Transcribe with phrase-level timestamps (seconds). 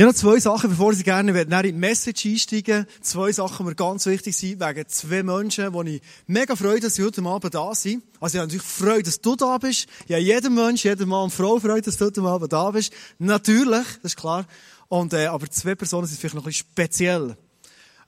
[0.00, 3.68] Ich habe noch zwei Sachen, bevor ich gerne in die Message einsteigen Zwei Sachen, die
[3.68, 7.54] mir ganz wichtig sind, wegen zwei Menschen, wo ich mega freue, dass sie heute Abend
[7.54, 8.02] da sind.
[8.18, 9.88] Also ich habe natürlich Freude, dass du da bist.
[10.08, 12.94] Ja, jeder Mensch, jeder Mann und Frau freut, dass du heute Abend da bist.
[13.18, 14.46] Natürlich, das ist klar.
[14.88, 17.36] Und, äh, aber zwei Personen sind vielleicht noch ein bisschen speziell.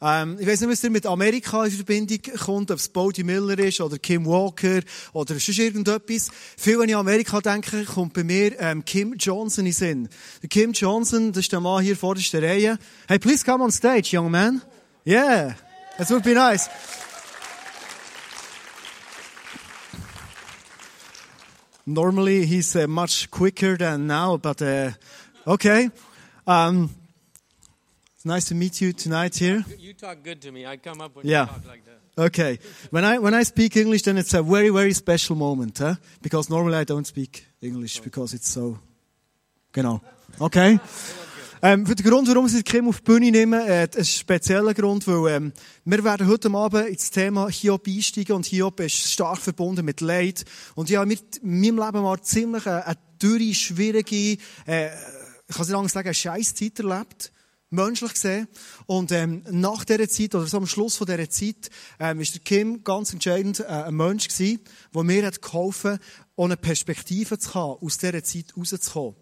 [0.04, 3.56] Ähm, ich weiß nicht, was ihr mit Amerika in Verbindung kommt, ob es Bodie Miller
[3.60, 4.80] ist oder Kim Walker
[5.12, 6.28] oder sonst irgendetwas.
[6.56, 10.08] Viel, wenn ich Amerika denke, kommt bei mir ähm, Kim Johnson in Sinn.
[10.42, 12.78] Der Kim Johnson, das ist der Mann hier vor der Reihe.
[13.06, 14.60] Hey, please come on stage, young man.
[15.06, 15.54] Yeah,
[15.98, 16.68] that would be nice.
[21.86, 24.90] Normally he's uh, much quicker than now, but uh,
[25.46, 25.90] okay.
[26.44, 26.90] Um,
[28.22, 29.64] it's nice to meet you tonight here.
[29.80, 30.64] You talk good to me.
[30.64, 31.40] I come up when Yeah.
[31.40, 32.26] you talk like that.
[32.26, 32.58] Okay.
[32.92, 35.96] When I when I speak English, then it's a very very special moment, huh?
[36.22, 38.78] Because normally I don't speak English because it's so.
[39.72, 40.00] Genau.
[40.38, 40.78] Okay.
[41.62, 45.04] Ähm, für den Grund, warum ich Kim auf die Bühne nehme, äh, ein spezieller Grund,
[45.08, 45.52] weil ähm,
[45.84, 50.44] wir werden heute Abend ins Thema Hiob einsteigen und Hiob ist stark verbunden mit Leid.
[50.76, 54.90] Und ich habe mit meinem Leben mal ziemlich eine, eine dürre, schwierige, äh,
[55.48, 57.31] ich kann nicht sagen, eine scheiß Zeit erlebt
[57.72, 58.48] menschlich gesehen.
[58.86, 62.42] Und ähm, nach dieser Zeit, oder so am Schluss von dieser Zeit, ähm, ist der
[62.42, 64.60] Kim ganz entscheidend äh, ein Mensch gewesen,
[64.94, 65.98] der mir hat geholfen,
[66.36, 69.14] ohne Perspektive zu haben, aus dieser Zeit rauszukommen.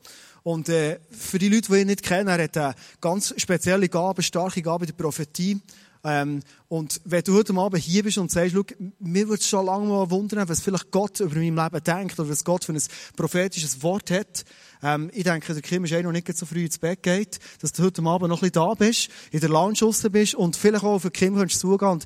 [0.43, 4.23] Und äh, für die Leute, die ihn nicht kennen, er hat eine ganz spezielle Gabe,
[4.23, 5.61] starke Gabe der Prophetie.
[6.03, 8.65] Ähm, und wenn du heute Abend hier bist und sagst, schau,
[9.01, 12.45] mir würde schon lange mal wundern, was vielleicht Gott über mein Leben denkt oder was
[12.45, 12.83] Gott für ein
[13.17, 14.45] prophetisches Wort hat.
[14.83, 17.73] Ähm, ich denke, der Kim ist eh noch nicht so früh ins Bett geht, dass
[17.73, 20.85] du heute Abend noch ein bisschen da bist, in der Lounge draussen bist und vielleicht
[20.85, 21.91] auch auf den Kim kannst zugehen.
[21.91, 22.05] Und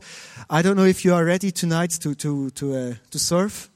[0.50, 3.70] I don't know if you are ready tonight to, to, to, uh, to serve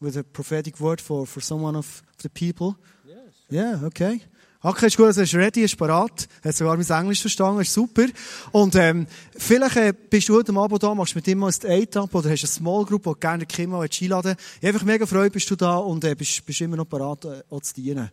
[0.00, 2.74] with a prophetic word for, for someone of the people.
[3.06, 3.16] Yes.
[3.50, 4.20] Ja, yeah, okay.
[4.66, 6.26] Okay, ist gut, also ist ready, ist parat.
[6.42, 8.06] Hat sogar mein Englisch verstanden, ist super.
[8.50, 12.14] Und, ähm, vielleicht, äh, bist du heute Abend da, machst mit ihm mal ein Date-Up
[12.14, 15.50] oder hast eine Small Group, wo du gerne Kim einladen Ich einfach mega freut, bist
[15.50, 18.10] du da und, äh, bist, bist immer noch parat, äh, auch zu dienen.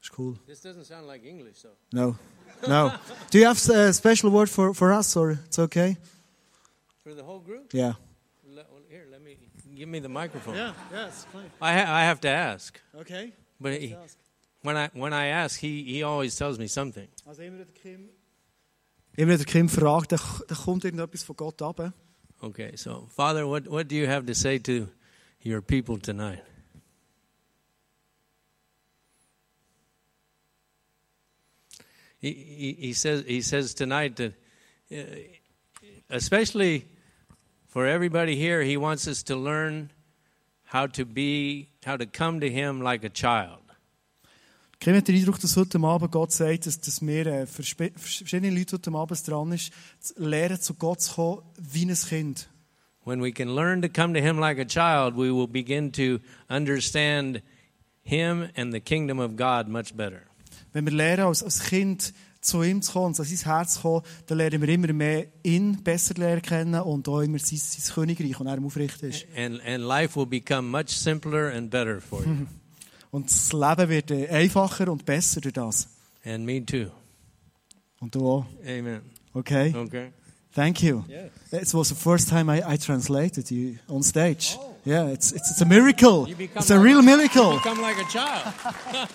[0.00, 0.38] Ist cool.
[0.46, 1.76] This doesn't sound like English, though.
[1.92, 2.16] No.
[2.66, 2.90] No.
[3.30, 5.98] Do you have a special word for, for us or it's okay?
[7.02, 7.70] For the whole group?
[7.74, 7.96] Yeah.
[8.48, 9.36] Le- well, here, let me
[9.76, 10.54] give me the microphone.
[10.56, 10.72] Yeah,
[11.06, 11.50] it's fine.
[11.60, 13.34] I, ha- I have to ask, Okay.
[13.60, 13.94] but he,
[14.62, 17.08] when I when I ask, he he always tells me something.
[17.26, 18.08] Also immer der Kim...
[19.16, 21.92] Immer der Kim fragt, dann, dann kommt irgendetwas von Gott ab.
[22.40, 24.88] Okay, so Father, what what do you have to say to
[25.44, 26.42] your people tonight?
[32.20, 34.34] He, he, he says he says tonight that,
[34.92, 35.18] uh,
[36.08, 36.86] especially
[37.66, 39.90] for everybody here, he wants us to learn
[40.64, 43.61] how to be, how to come to him like a child.
[44.82, 48.50] Kim hat den Eindruck, dass heute Abend Gott sagt, dass, dass wir äh, für, verschiedene
[48.50, 49.70] Leute heute Abend dran ist,
[50.00, 52.48] zu lernen, zu Gott zu kommen, wie ein Kind.
[53.04, 56.18] When we can learn to come to Him like a child, we will begin to
[56.52, 57.42] understand
[58.02, 60.22] Him and the kingdom of God much better.
[60.72, 64.02] Wenn wir lernen, als, als Kind zu ihm zu kommen, an sein Herz zu kommen,
[64.26, 68.40] dann lernen wir immer mehr ihn besser lernen kennen und auch immer sein, sein Königreich,
[68.40, 69.28] und er ihm aufrichten ist.
[69.36, 72.48] And, and life will become much simpler and better for you.
[73.12, 75.86] Und das Leben wird einfacher und besser durch das.
[76.24, 76.90] and me too.
[78.00, 78.46] Und du auch.
[78.64, 79.02] Amen.
[79.34, 79.74] Okay?
[79.76, 80.12] Okay.
[80.54, 81.04] Thank you.
[81.08, 81.30] Yes.
[81.52, 84.58] It was the first time I, I translated you on stage.
[84.84, 86.28] Yeah, it's, it's, it's a miracle.
[86.28, 87.54] You It's a real miracle.
[87.54, 88.52] Become like a child.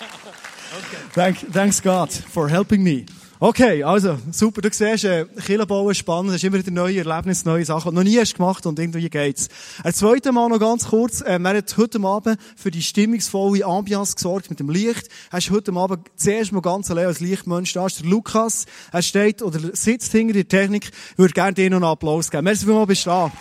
[1.13, 3.05] Thank, thanks God for helping me.
[3.39, 4.61] Okay, also, super.
[4.61, 6.31] Du siehst, äh, Kirche bauen spannend.
[6.31, 8.79] Es ist immer wieder neue Erlebnisse, neue Sachen, die du noch nie hast gemacht und
[8.79, 9.47] irgendwie geht's.
[9.83, 11.23] Ein zweites Mal noch ganz kurz.
[11.23, 15.09] Ähm, er hat heute Abend für die stimmungsvolle Ambiance gesorgt mit dem Licht.
[15.31, 17.85] Er ist heute Abend zuerst mal ganz allein als Lichtmensch da.
[17.85, 18.65] ist der Lukas.
[18.91, 20.89] Er steht oder sitzt hinter der Technik.
[21.11, 22.45] Ich würde gerne dir noch einen Applaus geben.
[22.45, 23.31] Merci vielmals, bist du da.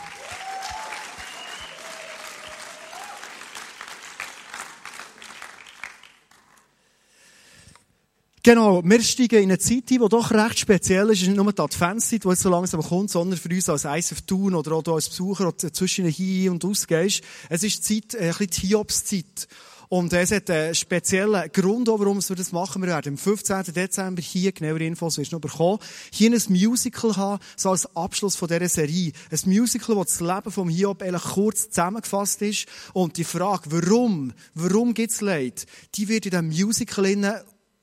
[8.46, 11.16] Genau, wir steigen in eine Zeit die doch recht speziell ist.
[11.16, 13.84] Es ist nicht nur die Adventszeit, die jetzt so langsam kommt, sondern für uns als
[13.84, 17.24] ISF Thun oder auch du als Besucher, der zwischen hin und aus gehst.
[17.48, 19.48] Es ist die Zeit, äh, ein bisschen die Hiobszeit.
[19.88, 22.82] Und es hat einen speziellen Grund, warum wir das machen.
[22.82, 23.64] Wir werden am 15.
[23.74, 25.80] Dezember hier, genauere Infos wirst du noch bekommen,
[26.12, 29.10] hier ein Musical haben, so als Abschluss von dieser Serie.
[29.32, 32.66] Ein Musical, wo das Leben vom Hiob eigentlich kurz zusammengefasst ist.
[32.92, 35.66] Und die Frage, warum, warum gibt's Leid,
[35.96, 37.06] die wird in diesem Musical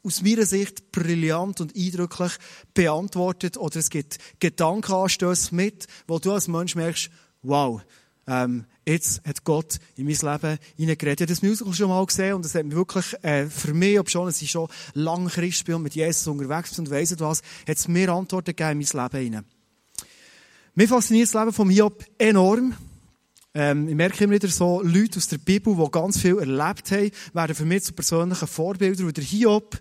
[0.04, 2.34] aus meiner Sicht brillant und eindrücklich
[2.74, 7.10] beantwortet oder es gibt Gedankenanstöße mit, wo du als Mensch merkst,
[7.42, 7.82] wow,
[8.28, 11.22] ähm, jetzt hat Gott in mein Leben hineingeredet.
[11.22, 14.00] Ich habe das Musical schon mal gesehen und es hat mich wirklich, äh, für mich,
[14.00, 17.20] ob schon, es ist schon lange Christ bin und mit Jesus unterwegs bin und weiss
[17.20, 19.46] was, hat es mir Antworten gegeben in mein Leben hinein.
[20.76, 22.74] Mir fasziniert das Leben von Hiob enorm.
[23.56, 27.12] Ähm, ich merke immer wieder so, Leute aus der Bibel, die ganz viel erlebt haben,
[27.34, 29.06] werden für mich zu persönlichen Vorbildern.
[29.06, 29.80] Und der Hiob,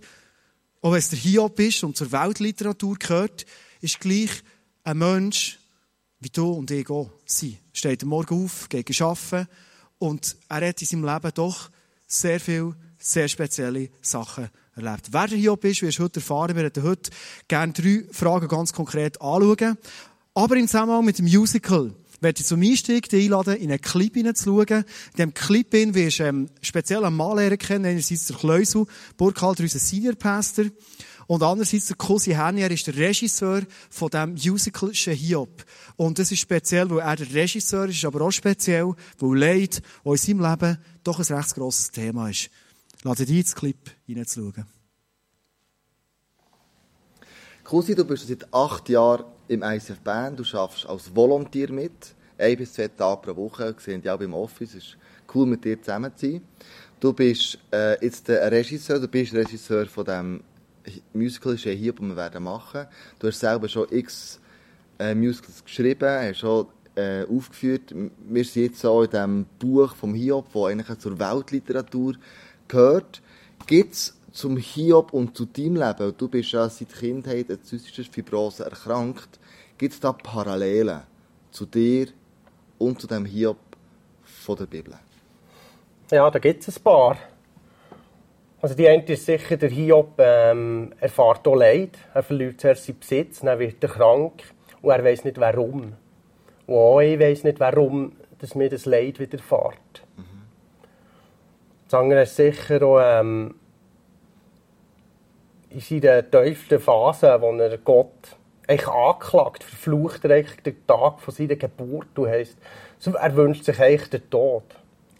[0.81, 3.45] auch wenn es der Hiob ist und zur Weltliteratur gehört,
[3.81, 4.29] ist gleich
[4.83, 5.59] ein Mensch,
[6.19, 7.57] wie du und ich auch sind.
[7.73, 9.47] Steht am Morgen auf, geht arbeiten
[9.97, 11.71] und er hat in seinem Leben doch
[12.05, 15.07] sehr viele, sehr spezielle Sachen erlebt.
[15.11, 16.55] Wer der Hiob ist, wirst du heute erfahren.
[16.55, 17.11] Wir werden heute
[17.47, 19.77] gerne drei Fragen ganz konkret anschauen.
[20.35, 21.93] Aber im Zusammenhang mit dem Musical
[22.23, 24.83] werde ich zum Einstieg dich einladen, in einen Clip hineinzuschauen.
[24.83, 24.85] In
[25.15, 28.85] diesem Clip wirst du ähm, speziell einen Mann lernen kennen, einerseits der Kleusel,
[29.17, 30.65] Burkhalter, unser Senior Pastor,
[31.27, 35.63] und andererseits der Cosi Henny, er ist der Regisseur von dem Musical Hiob.
[35.95, 40.17] Und das ist speziell, weil er der Regisseur ist, aber auch speziell, weil Leid, in
[40.17, 42.49] seinem Leben doch ein recht grosses Thema ist.
[43.03, 44.65] Lade dich ins Clip hineinzuschauen.
[47.63, 52.57] Cosi, du bist seit acht Jahren im ICF Band, du arbeitest als Volontier mit, ein
[52.57, 54.97] bis zwei Tage pro Woche, wir sehen dich auch im Office, ist
[55.33, 56.41] cool mit dir zusammen zu sein.
[56.99, 60.43] Du bist äh, jetzt der Regisseur, du bist Regisseur von dem
[61.13, 62.85] Musical ist ja hier, das wir werden machen.
[63.19, 64.39] Du hast selber schon x
[64.99, 67.93] äh, Musicals geschrieben, hast schon äh, aufgeführt.
[68.27, 72.15] Wir sind jetzt so in diesem Buch vom Hiob, das eigentlich zur Weltliteratur
[72.67, 73.21] gehört.
[73.65, 78.65] Gibt zum Hiob und zu deinem Leben, du bist ja seit Kindheit an zystischer Fibrose
[78.65, 79.39] erkrankt,
[79.77, 81.01] gibt es da Parallelen
[81.51, 82.07] zu dir
[82.79, 83.57] und zu dem Hiob
[84.23, 84.95] von der Bibel?
[86.11, 87.17] Ja, da gibt es ein paar.
[88.59, 91.97] Also die eine ist sicher, der Hiob ähm, erfahrt auch Leid.
[92.13, 94.43] Er verliert zuerst seinen Besitz, dann wird er krank
[94.81, 95.93] und er weiß nicht warum.
[96.65, 100.03] Und auch ich weiß nicht warum, dass mir das Leid widerfährt.
[100.17, 100.23] Mhm.
[101.85, 103.55] Das andere ist sicher auch ähm,
[105.73, 108.35] in seiner tiefsten Phase, wo er Gott
[108.67, 112.07] eigentlich anklagt, verflucht er eigentlich den Tag von seiner Geburt.
[112.13, 112.57] Du heisst,
[113.05, 114.63] er wünscht sich eigentlich den Tod.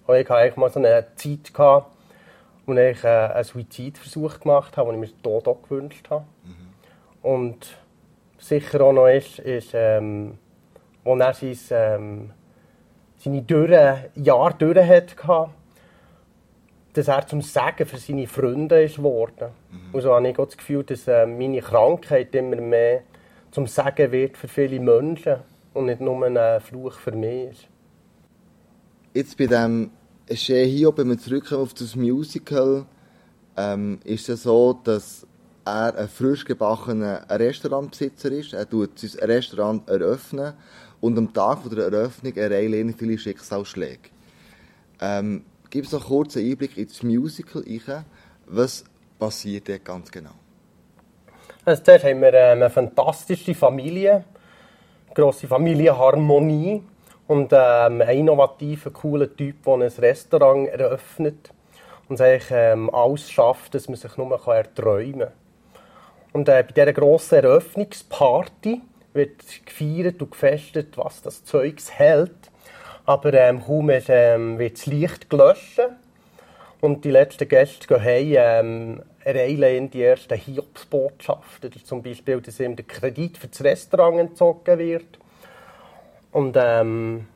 [0.05, 1.91] Und ich hatte eigentlich mal so eine Zeit, gehabt,
[2.65, 6.25] wo ich äh, einen Suizidversuch gemacht habe, wo ich mir den Tod auch gewünscht habe.
[6.43, 7.29] Mhm.
[7.29, 7.77] Und
[8.37, 10.37] sicher auch noch ist, ist ähm,
[11.03, 12.31] wo er sein, ähm,
[13.17, 15.49] seine dürre Jahre durch hatte,
[16.93, 19.49] dass er zum Sagen für seine Freunde ist geworden.
[19.71, 19.93] Mhm.
[19.95, 23.01] Und so habe ich das Gefühl, dass äh, meine Krankheit immer mehr
[23.51, 25.37] zum Sagen wird für viele Menschen
[25.73, 27.67] und nicht nur ein Fluch für mich ist.
[29.13, 29.91] Jetzt bei dem
[30.25, 32.85] ja hier, wenn wir zurückkommen auf das Musical,
[33.57, 35.27] ähm, ist es so, dass
[35.65, 38.53] er ein frisch gebackener Restaurantbesitzer ist.
[38.53, 40.53] Er tut sein Restaurant eröffnen
[41.01, 44.09] und am Tag der Eröffnung erreicht viele Schicksalsschläge.
[44.99, 45.43] Ähm,
[45.73, 47.63] Gib uns noch kurz einen Einblick ins Musical.
[48.45, 48.83] Was
[49.17, 50.35] passiert dort ganz genau?
[51.65, 54.23] Also dort haben wir eine fantastische Familie,
[55.07, 56.83] eine grosse Familienharmonie
[57.25, 61.51] und ähm, einen innovativen, coolen Typ, der ein Restaurant eröffnet
[62.07, 65.31] und eigentlich ähm, alles schafft, dass man sich nur erträumen kann.
[66.33, 68.79] Und äh, bei dieser grossen Eröffnungsparty
[69.13, 72.51] wird gefeiert und gefestet, was das Zeugs hält.
[73.05, 75.81] Aber ähm, kaum ist, ähm, wird das Licht gelöscht
[76.79, 81.71] und die letzten Gäste gehen heim, ähm, ereilen die ersten Hiobsbotschaften.
[81.83, 85.19] Zum Beispiel, dass ihm der Kredit für das Restaurant entzogen wird
[86.33, 87.27] und ähm,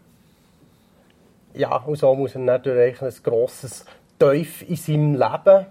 [1.53, 3.85] ja, und so muss er natürlich ein grosses
[4.19, 5.65] Teuf in seinem Leben.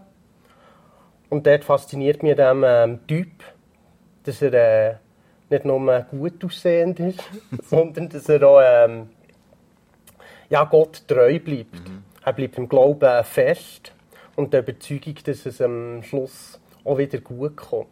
[1.28, 3.28] Und dort fasziniert mich dem ähm, Typ,
[4.24, 4.94] dass er äh,
[5.50, 7.20] nicht nur gut aussehend ist,
[7.64, 9.10] sondern dass er auch ähm,
[10.48, 11.74] ja, Gott treu bleibt.
[11.74, 12.04] Mhm.
[12.24, 13.92] Er bleibt im Glauben fest
[14.34, 17.88] und der Überzeugung, dass es am Schluss auch wieder gut kommt.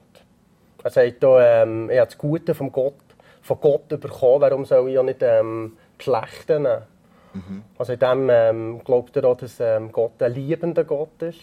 [0.83, 2.95] Er sagt auch, ähm, er hat das Gute vom Gott
[3.45, 6.83] von Gott bekommen, warum soll ich ja nicht ähm, das Schlechte nehmen?
[7.35, 7.63] Mhm.
[7.77, 11.41] Also in dem ähm, glaubt er auch, dass ähm, Gott ein liebender Gott ist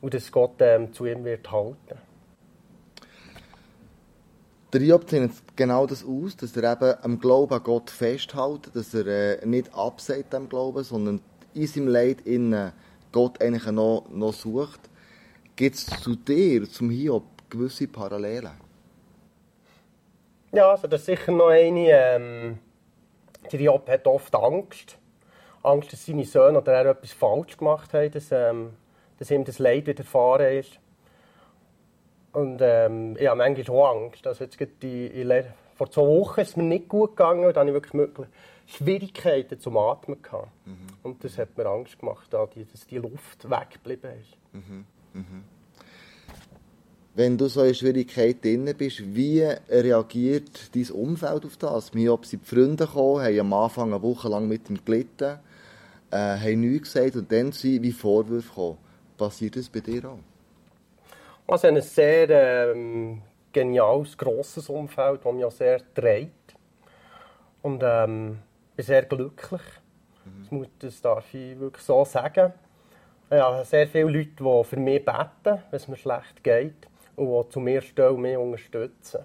[0.00, 1.98] und dass Gott ähm, zu ihm wird halten.
[4.72, 8.94] Der Job zeichnet genau das aus, dass er eben am Glauben an Gott festhält, dass
[8.94, 11.20] er äh, nicht abseit am Glauben, sondern
[11.54, 12.72] in seinem Leid innen
[13.12, 14.80] Gott eigentlich noch, noch sucht.
[15.54, 18.50] Gibt es zu dir, zum Hiob, gewisse Parallelen?
[20.52, 21.88] Ja, also das ist sicher noch eine.
[21.88, 22.58] Ähm,
[23.52, 24.98] der Job hat oft Angst.
[25.62, 28.72] Angst, dass seine Söhne oder er etwas falsch gemacht haben, dass, ähm,
[29.18, 30.78] dass ihm das Leid widerfahren ist.
[32.36, 34.26] Und ähm, ich habe manchmal Angst.
[34.26, 35.32] Also jetzt die, in
[35.74, 38.28] vor zwei Wochen ist es mir nicht gut gegangen und dann hatte ich wirklich möglich
[38.66, 40.20] Schwierigkeiten zum Atmen.
[40.20, 40.50] Gehabt.
[40.66, 40.76] Mhm.
[41.02, 44.36] Und das hat mir Angst gemacht, dass die Luft weggeblieben ist.
[44.52, 44.84] Mhm.
[45.14, 45.44] Mhm.
[47.14, 49.40] Wenn du so in Schwierigkeit drin bist, wie
[49.70, 51.94] reagiert dein Umfeld auf das?
[51.94, 55.38] Mir ob sie die Freunde gekommen, haben am Anfang eine Woche lang mit ihm gelitten,
[56.10, 58.78] äh, haben nichts gesagt und dann sind wie Vorwürfe gekommen.
[59.16, 60.18] Passiert das bei dir auch?
[61.48, 63.22] Also ein sehr ähm,
[63.52, 66.54] geniales, grosses Umfeld, das mich auch sehr trägt.
[67.62, 68.38] Und ähm,
[68.74, 69.62] bin sehr glücklich.
[70.50, 70.66] Mhm.
[70.80, 72.52] Das darf ich wirklich so sagen.
[73.30, 76.86] Ich habe sehr viele Leute, die für mich beten, wenn es mir schlecht geht
[77.16, 79.20] und die zu mir stehen und mich unterstützen.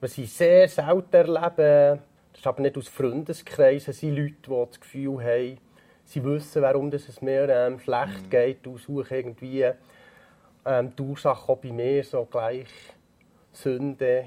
[0.00, 2.00] Was ich sehr selten erlebe,
[2.32, 5.58] das ist aber nicht aus Freundeskreisen, sind Leute, die das Gefühl haben,
[6.04, 8.30] sie wissen, warum es mir ähm, schlecht mhm.
[8.30, 9.70] geht und suchen irgendwie
[10.66, 12.68] ähm, die Ursache auch bei mir so gleich
[13.52, 14.26] Sünde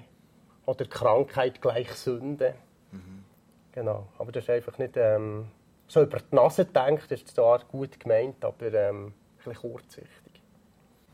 [0.66, 2.56] oder Krankheit gleich Sünde.
[2.92, 3.24] Mhm.
[3.72, 5.46] Genau, aber das ist einfach nicht ähm,
[5.88, 10.42] so über die Nase gedacht, das ist zwar gut gemeint, aber ähm, ein bisschen kurzsichtig.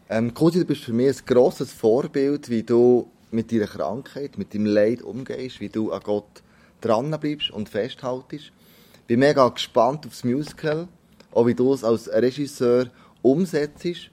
[0.10, 4.53] Ähm, Cosi, du bist für mich ein grosses Vorbild, wie du mit deiner Krankheit, mit
[4.53, 6.44] deinem Leid umgehst, wie du an Gott
[6.82, 8.51] dranbleibst und festhaltest.
[8.94, 10.88] Ich bin mega gespannt aufs Musical,
[11.32, 12.88] auch wie du es als Regisseur
[13.22, 14.12] umsetzt.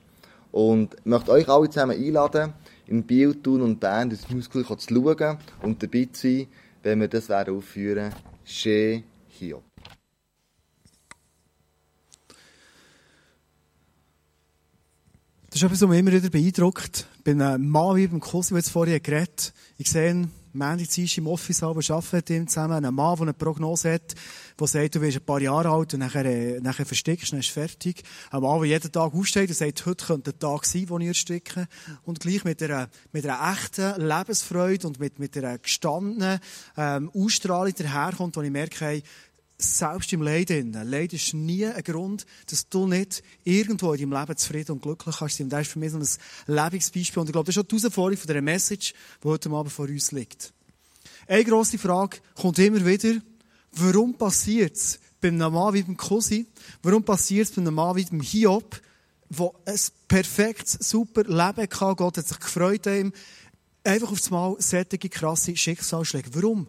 [0.52, 2.52] Und ich möchte euch alle zusammen einladen,
[2.86, 6.46] in Biel, Thun und Bern das Musical zu schauen und dabei zu sein,
[6.82, 8.14] wenn wir das aufführen werden.
[8.44, 9.62] Chez Hiob.
[15.46, 17.06] Das ist etwas, was mich immer wieder beeindruckt.
[17.18, 21.18] Ich bin ein Mann wie beim Kursi, der jetzt vorhin geredet Ich sehe Mandy Zisch
[21.18, 22.84] im Office, aber arbeiten mit ihm zusammen.
[22.84, 24.14] Ein Mann, der eine Prognose hat,
[24.58, 27.50] der sagt, du wirst ein paar Jahre alt und nachher, äh, nachher verstickst, dann ist
[27.50, 28.02] fertig.
[28.30, 31.08] Ein Mann, der jeden Tag aufsteht und sagt, heute könnte der Tag sein, wo ich
[31.08, 31.66] ersticke.
[32.04, 36.38] Und gleich mit einer, mit einer echten Lebensfreude und mit, mit einer gestandenen,
[36.76, 39.02] ähm, Ausstrahlung daherkommt, wo ich merke, hey,
[39.62, 40.88] selbst im Leid innen.
[40.88, 45.16] Leid ist nie ein Grund, dass du nicht irgendwo in deinem Leben zufrieden und glücklich
[45.16, 45.46] kannst sein.
[45.46, 47.20] Und das ist für mich so ein Lebensbeispiel.
[47.20, 49.86] Und ich glaube, das ist auch die Herausforderung von dieser Message, die heute Abend vor
[49.86, 50.52] uns liegt.
[51.26, 53.20] Eine grosse Frage kommt immer wieder.
[53.72, 56.46] Warum passiert es bei einem Mann wie beim Cousin?
[56.82, 58.80] Warum passiert es bei einem Mann wie beim Hiob,
[59.30, 61.96] der ein perfektes, super Leben hatte?
[61.96, 63.12] Gott hat sich gefreut an ihm.
[63.84, 66.30] Einfach auf einmal solche krasse Schicksalsschläge.
[66.34, 66.66] Warum?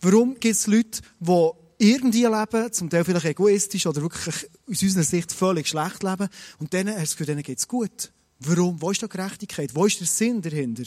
[0.00, 5.04] Warum gibt es Leute, die irgendwie leben, zum Teil vielleicht egoistisch oder wirklich aus unserer
[5.04, 6.28] Sicht völlig schlecht leben.
[6.58, 8.12] Und denen hast du das Gefühl, denen geht's gut.
[8.40, 8.80] Warum?
[8.80, 9.74] Wo ist da Gerechtigkeit?
[9.74, 10.84] Wo ist der Sinn dahinter?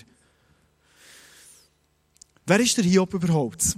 [2.45, 3.77] Wer ist der Hiob überhaupt?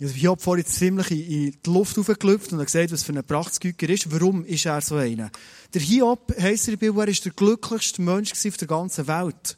[0.00, 4.12] Also Hiob vorhin ziemlich in die Luft aufgelüpft und gesagt, was für ein Prachtsgüger ist.
[4.12, 5.30] Warum ist er so einer?
[5.72, 9.56] Der Hiob, heisst in der Bibel, er ist der glücklichste Mensch auf der ganzen Welt.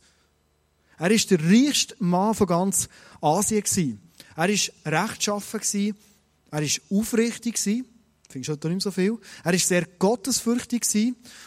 [0.96, 2.88] Er ist der reichste Mann von ganz
[3.20, 4.00] Asien.
[4.36, 5.94] Er war rechtschaffen.
[6.50, 7.58] Er war aufrichtig.
[8.30, 9.16] Findest du heute nicht so viel?
[9.42, 10.84] Er war sehr gottesfürchtig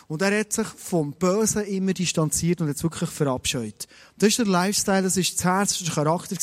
[0.07, 3.87] und er hat sich vom Bösen immer distanziert und hat wirklich verabscheut.
[4.17, 6.35] Das ist der Lifestyle, das ist das Herz, das ist der Charakter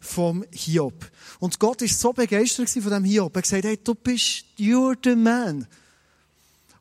[0.00, 1.10] vom Hiob.
[1.38, 3.34] Und Gott ist so begeistert von dem Hiob.
[3.34, 5.66] Er hat gesagt, hey, du bist, you're the man.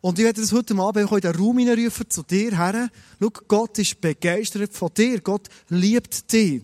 [0.01, 2.89] Und ich werde das heute Abend in den Raum hineinrufen, zu dir her.
[3.19, 5.19] Schau, Gott ist begeistert von dir.
[5.21, 6.63] Gott liebt dich.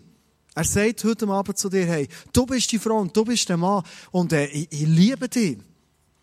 [0.58, 3.58] Er sagt heute Abend zu dir, hey, du bist die Frau und du bist der
[3.58, 5.58] Mann und äh, ich, ich, liebe dich.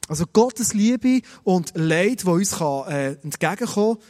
[0.08, 4.06] Also Gottes Liebe und Leid, das uns kann, äh, entgegenkommen kann,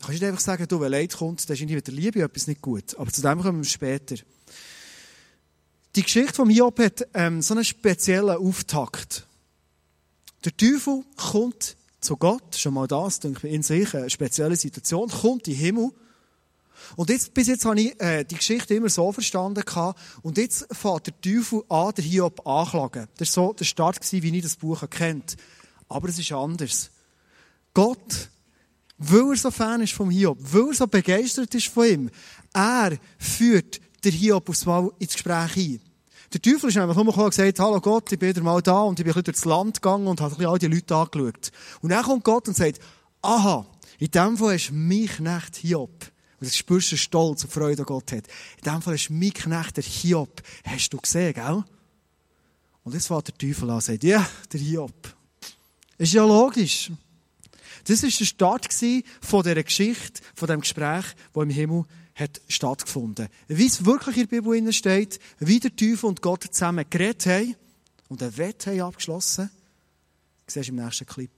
[0.00, 2.46] kannst du nicht einfach sagen, du, wenn Leid kommt, dann ist mit der Liebe etwas
[2.46, 2.94] nicht gut.
[2.98, 4.16] Aber zu dem kommen wir später.
[5.96, 9.26] Die Geschichte von Hiob hat ähm, so einen speziellen Auftakt.
[10.44, 15.08] Der Teufel kommt zu Gott, schon mal das, denke ich, in sich eine spezielle Situation,
[15.08, 15.90] kommt in den Himmel
[16.96, 20.00] und jetzt, bis jetzt habe ich äh, die Geschichte immer so verstanden gehabt.
[20.22, 23.08] Und jetzt fährt der Teufel an, der Hiob anklagen.
[23.16, 25.36] Das war so der Start, gewesen, wie ich das Buch kennt.
[25.88, 26.90] Aber es ist anders.
[27.72, 28.30] Gott,
[28.98, 32.10] weil er so Fan ist vom Hiob, weil er so begeistert ist von ihm,
[32.52, 35.80] er führt der Hiob aufs Mal ins Gespräch ein.
[36.32, 38.98] Der Teufel ist einfach nur und gesagt, hallo Gott, ich bin wieder mal da und
[38.98, 41.52] ich bin ein bisschen durchs Land gegangen und habe all die Leute angeschaut.
[41.80, 42.80] Und dann kommt Gott und sagt,
[43.22, 43.66] aha,
[43.98, 45.92] in dem Fall ist mein Knecht Hiob
[46.44, 48.26] und das spürst du Stolz und Freude, Gott hat.
[48.58, 50.42] In dem Fall ist mein Knecht, der Hiob.
[50.66, 51.64] Hast du gesehen, gell?
[52.82, 55.16] Und jetzt fährt der Teufel an und sagt, ja, der Hiob.
[55.96, 56.92] Ist ja logisch.
[57.84, 58.68] Das war der Start
[59.22, 61.84] von dieser Geschichte, von diesem Gespräch, das im Himmel
[62.14, 63.28] hat stattgefunden.
[63.48, 67.56] Wie es wirklich in der Bibel steht, wie der Teufel und Gott zusammen geredet haben
[68.08, 69.50] und ein Wett haben abgeschlossen.
[70.46, 71.30] Siehst du im nächsten Clip.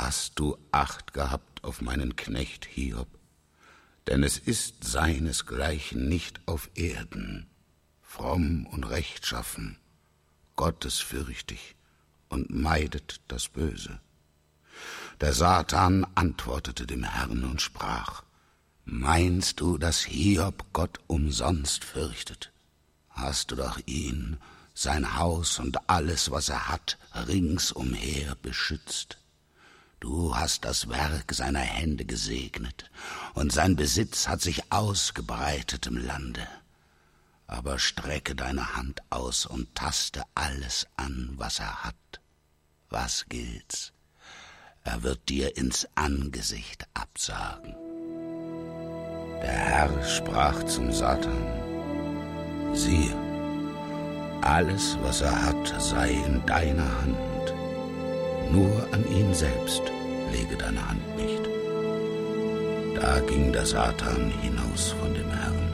[0.00, 3.08] Hast du Acht gehabt auf meinen Knecht Hiob,
[4.06, 7.50] denn es ist seinesgleichen nicht auf Erden,
[8.00, 9.76] fromm und rechtschaffen,
[10.54, 11.74] gottesfürchtig
[12.28, 13.98] und meidet das Böse.
[15.20, 18.22] Der Satan antwortete dem Herrn und sprach,
[18.84, 22.52] Meinst du, dass Hiob Gott umsonst fürchtet?
[23.08, 24.36] Hast du doch ihn,
[24.74, 29.18] sein Haus und alles, was er hat, ringsumher beschützt.
[30.00, 32.90] Du hast das Werk seiner Hände gesegnet,
[33.34, 36.46] und sein Besitz hat sich ausgebreitet im Lande.
[37.46, 42.20] Aber strecke deine Hand aus und taste alles an, was er hat.
[42.90, 43.92] Was gilt's?
[44.84, 47.74] Er wird dir ins Angesicht absagen.
[49.42, 53.14] Der Herr sprach zum Satan, siehe,
[54.42, 57.27] alles, was er hat, sei in deiner Hand.
[58.50, 59.82] Nur an ihn selbst
[60.32, 61.42] lege deine Hand nicht.
[62.96, 65.68] Da ging der Satan hinaus von dem Herrn.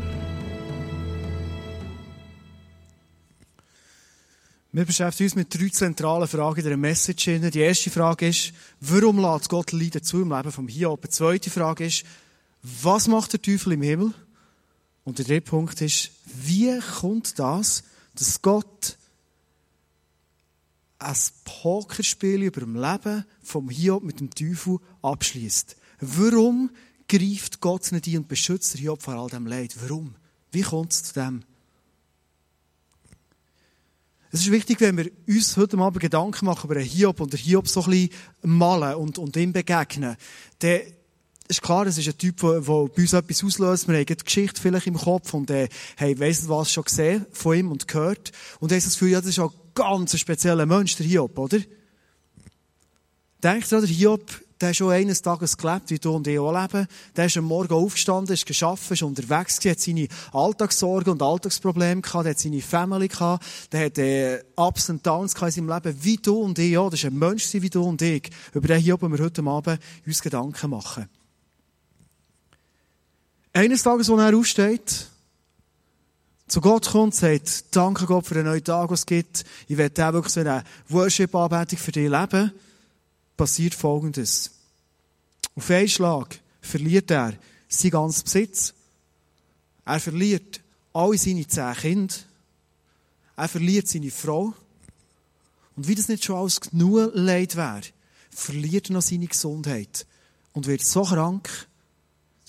[4.72, 7.26] Wir beschäftigen uns mit drei zentralen Fragen in der Message.
[7.26, 11.02] Die erste Frage ist, warum lässt Gott Leiden zu im Leben vom Hiob?
[11.02, 12.04] Die zweite Frage ist,
[12.60, 14.12] was macht der Teufel im Himmel?
[15.04, 17.84] Und der dritte Punkt ist, wie kommt das,
[18.16, 18.96] dass Gott
[21.04, 25.76] ein Pokerspiel über dem Leben vom Hiob mit dem Teufel abschließt?
[26.00, 26.70] Warum
[27.08, 29.76] greift Gott nicht ein und beschützt Hiob vor all dem Leid?
[29.80, 30.14] Warum?
[30.50, 31.42] Wie kommt es zu dem?
[34.30, 37.38] Es ist wichtig, wenn wir uns heute Abend Gedanken machen über den Hiob und den
[37.38, 38.10] Hiob so ein bisschen
[38.42, 40.16] malen und, und ihm begegnen,
[40.58, 40.80] dann
[41.48, 43.88] ist klar, es ist ein Typ, der, bei uns etwas auslöst.
[43.88, 47.56] Wir haben die Geschichte vielleicht im Kopf und äh, haben weiss was schon gesehen von
[47.56, 48.32] ihm und gehört.
[48.60, 51.58] Und haben das Gefühl, ja, das ist ein ganz spezieller Mensch, der Hiob, oder?
[53.42, 56.52] Denkt ihr, der Hiob, der hat schon eines Tages gelebt, wie du und ich auch
[56.52, 56.86] leben.
[57.14, 62.00] Der ist am Morgen aufgestanden, ist geschafft, ist unterwegs gewesen, hat seine Alltagssorgen und Alltagsprobleme
[62.00, 66.16] gehabt, hat seine Family gehabt, der hat äh, Ups und Downs in seinem Leben, wie
[66.16, 66.88] du und ich auch.
[66.88, 68.30] Das ist ein Mensch wie du und ich.
[68.54, 71.06] Über den Hiob wir heute Abend uns Gedanken machen.
[73.56, 75.06] Eines Tages, als er aufsteht,
[76.48, 79.44] zu Gott kommt, sagt, danke Gott für den neuen Tag, was es gibt.
[79.68, 82.52] Ich werde auch wirklich so eine Worship-Anbetung für dich leben.
[83.36, 84.50] Passiert Folgendes.
[85.54, 87.34] Auf einen Schlag verliert er
[87.68, 88.74] sein ganzes Besitz.
[89.84, 90.60] Er verliert
[90.92, 92.14] alle seine zehn Kinder.
[93.36, 94.52] Er verliert seine Frau.
[95.76, 97.82] Und wie das nicht schon alles genug Leid wäre,
[98.30, 100.06] verliert er noch seine Gesundheit
[100.52, 101.68] und wird so krank,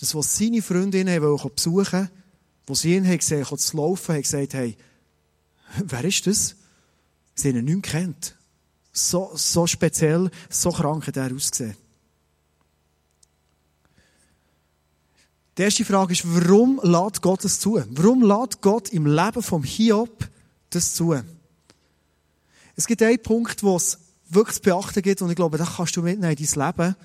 [0.00, 2.10] dass was seine Freundinnen wollen besuchen
[2.66, 4.76] wo sie ihn gesehen haben, zu laufen, haben gesagt, hey,
[5.84, 6.56] wer ist das?
[7.34, 8.36] Sie haben ihn nicht kennt.
[8.92, 11.76] So, so speziell, so krank hat er ausgesehen.
[15.56, 17.82] Die erste Frage ist, warum lädt Gott das zu?
[17.90, 20.28] Warum lädt Gott im Leben vom Hiob
[20.70, 21.14] das zu?
[22.74, 25.96] Es gibt einen Punkt, wo es wirklich zu beachten gibt, und ich glaube, das kannst
[25.96, 26.96] du mitnehmen in dein Leben.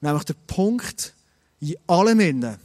[0.00, 1.14] Nämlich der Punkt,
[1.60, 2.56] in allem innen,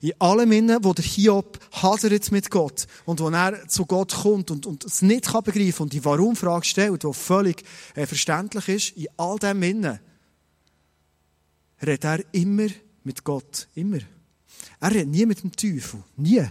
[0.00, 4.50] in allem innen, wo der Hiob hadert mit Gott und wo er zu Gott kommt
[4.50, 7.62] und, und es nicht kann begreifen und die Warum-Frage stellt, die völlig
[7.94, 10.00] äh, verständlich ist, in all dem innen
[11.82, 12.68] redet er immer
[13.04, 13.68] mit Gott.
[13.74, 13.98] Immer.
[14.80, 16.02] Er redet nie mit dem Teufel.
[16.16, 16.46] Nie.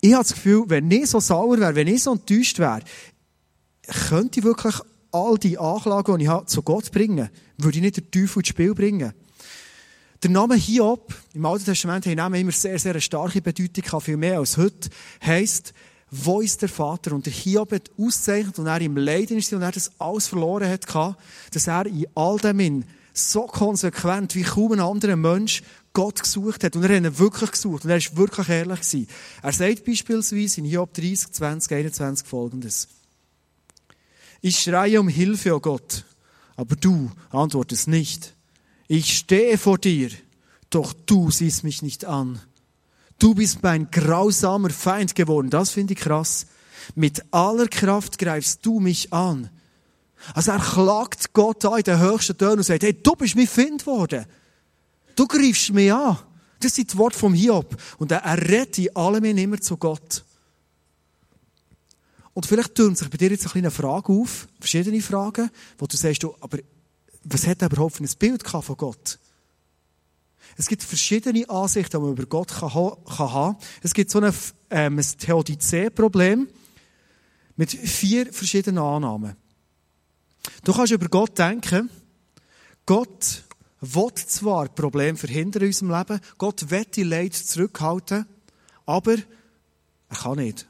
[0.00, 2.80] Ich habe das Gefühl, wenn ich so sauer wäre, wenn ich so enttäuscht wäre,
[4.08, 4.74] könnte ich wirklich
[5.12, 7.30] all die Anklagen, die ich habe, zu Gott bringen.
[7.56, 9.12] Würde ich nicht den Teufel ins Spiel bringen.
[10.22, 14.38] Der Name Hiob, im Alten Testament, hat immer sehr, sehr eine starke Bedeutung, viel mehr
[14.38, 14.88] als heute,
[15.24, 15.74] heisst,
[16.10, 17.12] wo ist der Vater?
[17.12, 20.68] Und der Hiob hat ausgezeichnet, und er im Leiden ist und er das alles verloren
[20.70, 20.86] hat,
[21.52, 26.76] dass er in all dem so konsequent wie kaum ein anderer Mensch Gott gesucht hat.
[26.76, 27.84] Und er hat ihn wirklich gesucht.
[27.84, 29.08] Und er ist wirklich ehrlich gewesen.
[29.42, 32.88] Er sagt beispielsweise in Hiob 30, 20, 21 folgendes.
[34.42, 36.04] Ich schreie um Hilfe, oh Gott,
[36.56, 38.35] aber du antwortest nicht.
[38.88, 40.10] Ich stehe vor dir,
[40.70, 42.40] doch du siehst mich nicht an.
[43.18, 45.50] Du bist mein grausamer Feind geworden.
[45.50, 46.46] Das finde ich krass.
[46.94, 49.50] Mit aller Kraft greifst du mich an.
[50.34, 53.46] Also er klagt Gott an in den höchsten Tönen und sagt, hey, du bist mein
[53.46, 54.26] Find worden.
[55.14, 56.18] Du greifst mich an.
[56.60, 57.76] Das sind die Worte vom Hiob.
[57.98, 60.24] Und er rettet in allem immer zu Gott.
[62.34, 65.96] Und vielleicht türmt sich bei dir jetzt eine kleine Frage auf, verschiedene Fragen, wo du
[65.96, 66.58] sagst, du, aber
[67.28, 69.18] was hat er überhaupt für ein Bild von Gott?
[70.56, 74.32] Es gibt verschiedene Ansichten, die man über Gott kann, kann Es gibt so ein,
[74.70, 76.48] ähm, ein Theodizee-Problem
[77.56, 79.36] mit vier verschiedenen Annahmen.
[80.62, 81.90] Du kannst über Gott denken,
[82.86, 83.42] Gott
[83.80, 88.26] will zwar Probleme verhindern in unserem Leben, Gott will die Leid zurückhalten,
[88.86, 89.16] aber
[90.08, 90.66] er kann nicht.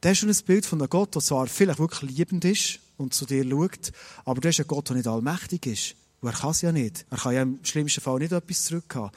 [0.00, 3.14] Das ist schon ein Bild von einem Gott, der zwar vielleicht wirklich liebend ist und
[3.14, 3.92] zu dir schaut,
[4.24, 5.96] aber das ist ein Gott, der nicht allmächtig ist.
[6.20, 7.06] Und er kann es ja nicht.
[7.10, 9.10] Er kann ja im schlimmsten Fall nicht etwas zurückhaben.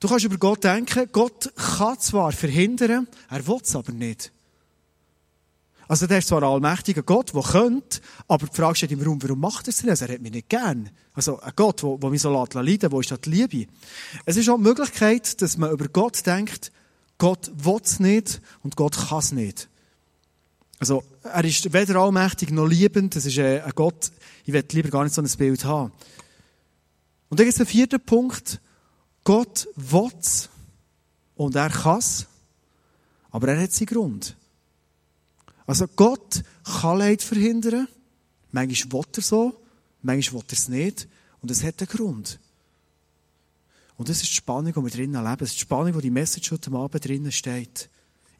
[0.00, 4.32] Du kannst über Gott denken, Gott kann zwar verhindern, er will es aber nicht.
[5.88, 9.20] Also der ist zwar ein allmächtiger Gott, der könnte, aber die Frage steht im Raum,
[9.22, 9.90] warum macht er es denn?
[9.90, 10.88] Also er hat mich nicht gern.
[11.14, 13.70] Also ein Gott, der mich so leiden lässt, wo ist da die Liebe?
[14.24, 16.72] Es ist auch die Möglichkeit, dass man über Gott denkt,
[17.18, 19.68] Gott will es nicht und Gott kann es nicht.
[20.80, 24.10] Also er ist weder allmächtig noch liebend, das ist ein Gott,
[24.44, 25.92] ich will lieber gar nicht so ein Bild haben.
[27.28, 28.60] Und dann gibt es einen vierten Punkt,
[29.22, 30.10] Gott will
[31.36, 32.02] und er kann
[33.30, 34.36] aber er hat seinen Grund.
[35.66, 37.86] Also Gott kann Leid verhindern.
[38.50, 39.62] Manchmal will er so,
[40.02, 41.08] manchmal will er es nicht.
[41.40, 42.40] Und es hat einen Grund.
[43.96, 45.38] Und das ist die Spannung, die wir drinnen erleben.
[45.38, 47.88] Das ist die Spannung, die die Message heute Abend drinnen steht.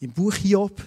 [0.01, 0.83] Im Buch Hiob,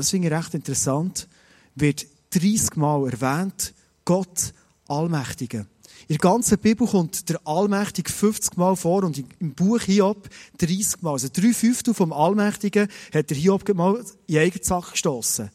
[0.00, 1.28] das finde ich recht interessant,
[1.74, 4.52] wird 30 Mal erwähnt, Gott
[4.88, 5.66] Allmächtige.
[6.08, 11.02] In der ganzen Bibel kommt der Allmächtige 50 Mal vor und im Buch Hiob 30
[11.02, 11.12] Mal.
[11.12, 15.50] Also drei Fünftel vom Allmächtigen hat der Hiob mal in eigene Sache gestossen.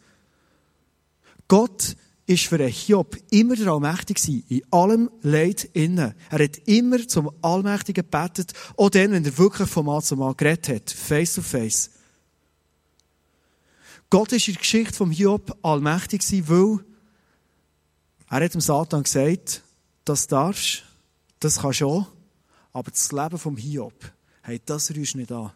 [1.47, 6.13] Gott ist für Hiob immer der Allmächtige in allem Leid innen.
[6.29, 10.35] Er hat immer zum Allmächtigen gebetet, auch dann, wenn er wirklich von Mal zu Mal
[10.35, 11.91] geredet hat, face to face.
[14.15, 16.79] Gott ist in der Geschichte vom Hiob allmächtig weil
[18.29, 19.61] er hat dem Satan gesagt,
[20.05, 20.83] das darfst,
[21.41, 22.07] das kannst auch,
[22.71, 25.51] aber das Leben vom Hiob, hey, das rührst nicht an.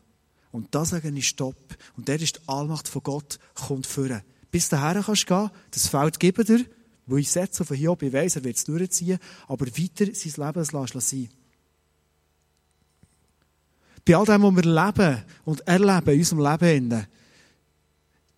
[0.52, 1.56] Und das sagen ich Stopp.
[1.96, 4.24] Und der ist die Allmacht von Gott, kommt führen.
[4.52, 6.66] Bis dahin kannst du gehen, das Feld geben dir,
[7.06, 10.68] wo ich setze auf Hiob, ich weiss, er wird es durchziehen, aber weiter sein Leben
[10.74, 11.30] lassen sein.
[14.04, 17.08] Bei all dem, was wir leben und erleben in unserem Leben,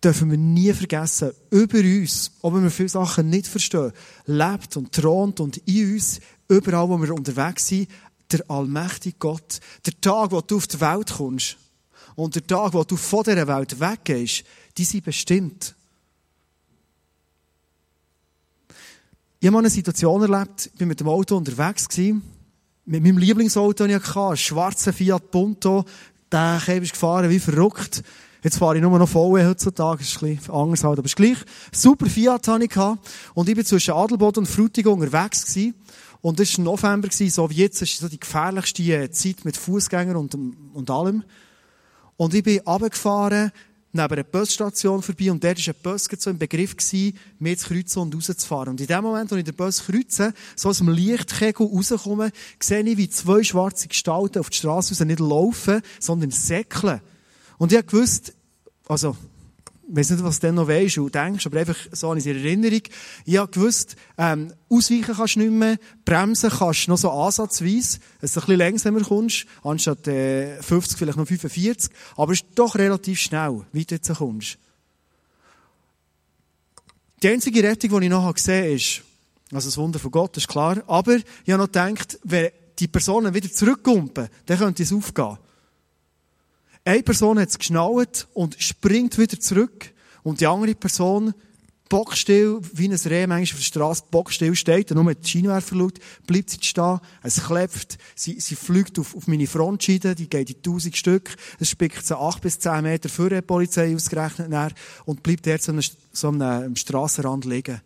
[0.02, 3.92] dürfen wir nie vergessen, über uns, wenn wir viele Sachen nicht verstehen,
[4.26, 7.88] lebt und thront und in uns, überall, wo wir unterwegs sind,
[8.30, 9.60] der allmächtige Gott.
[9.86, 11.56] Der Tag, wo du auf die Welt kommst
[12.16, 14.44] und der Tag, wo du von dieser Welt weggehst,
[14.76, 15.74] die sind bestimmt.
[19.40, 23.96] Ich habe eine Situation erlebt, ich war mit dem Auto unterwegs, mit meinem Lieblingsauto, den
[23.96, 25.84] ich hatte, einen schwarzen Fiat Punto,
[26.32, 28.02] den ich gefahren wie verrückt.
[28.42, 31.14] Jetzt fahre ich nur noch voll heutzutage, das ist ein bisschen anders halt, aber ist
[31.14, 31.38] gleich.
[31.70, 32.76] Super Fiat hatte ich.
[33.34, 35.74] Und ich bin zwischen Adelboden und Frutigen unterwegs gewesen.
[36.22, 40.16] Und es war November so wie jetzt, ist so die gefährlichste äh, Zeit mit Fußgängern
[40.16, 40.36] und,
[40.72, 41.24] und allem.
[42.16, 43.52] Und ich bin runtergefahren,
[43.92, 47.68] neben einer Busstation vorbei und dort war ein Bus so im Begriff, gewesen, mich zu
[47.68, 48.70] kreuzen und rauszufahren.
[48.70, 52.82] Und in dem Moment, wo ich den Bus kreuze, so aus dem Lichtkegel rauskomme, sehe
[52.82, 57.00] ich, wie zwei schwarze Gestalten auf die Straße raus nicht laufen, sondern säckeln.
[57.58, 58.34] Und ich habe gewusst,
[58.88, 59.16] also,
[59.88, 62.26] ich weiß nicht, was du denn noch weisst und denkst, aber einfach so an in
[62.26, 62.80] Erinnerung.
[63.24, 67.98] Ich habe gewusst, ähm, ausweichen kannst du nicht mehr, bremsen kannst du noch so ansatzweise,
[68.20, 72.48] dass du ein bisschen langsamer kommst, anstatt äh, 50, vielleicht noch 45, aber es ist
[72.54, 74.58] doch relativ schnell, wie du jetzt kommst.
[77.22, 79.02] Die einzige Rettung, die ich noch gesehen habe, ist,
[79.52, 83.34] also das Wunder von Gott, ist klar, aber ich habe noch gedacht, wenn die Personen
[83.34, 85.36] wieder zurückkumpen, dann könnte es aufgehen.
[86.84, 89.92] Eine Person hat es geschnallt und springt wieder zurück.
[90.24, 91.34] Und die andere Person,
[91.88, 95.98] bockstill, wie ein Reh manchmal auf der Straße, bockstill steht, und nur mit Scheinwerfer schaut,
[96.26, 100.62] bleibt sie stehen, es klebt, sie, sie fliegt auf, auf meine Frontscheide, die geht in
[100.62, 104.70] tausend Stück, es spickt so acht bis zehn Meter vor der Polizei ausgerechnet nach,
[105.04, 107.82] und bleibt dort so, einem, so einem Strassenrand liegen.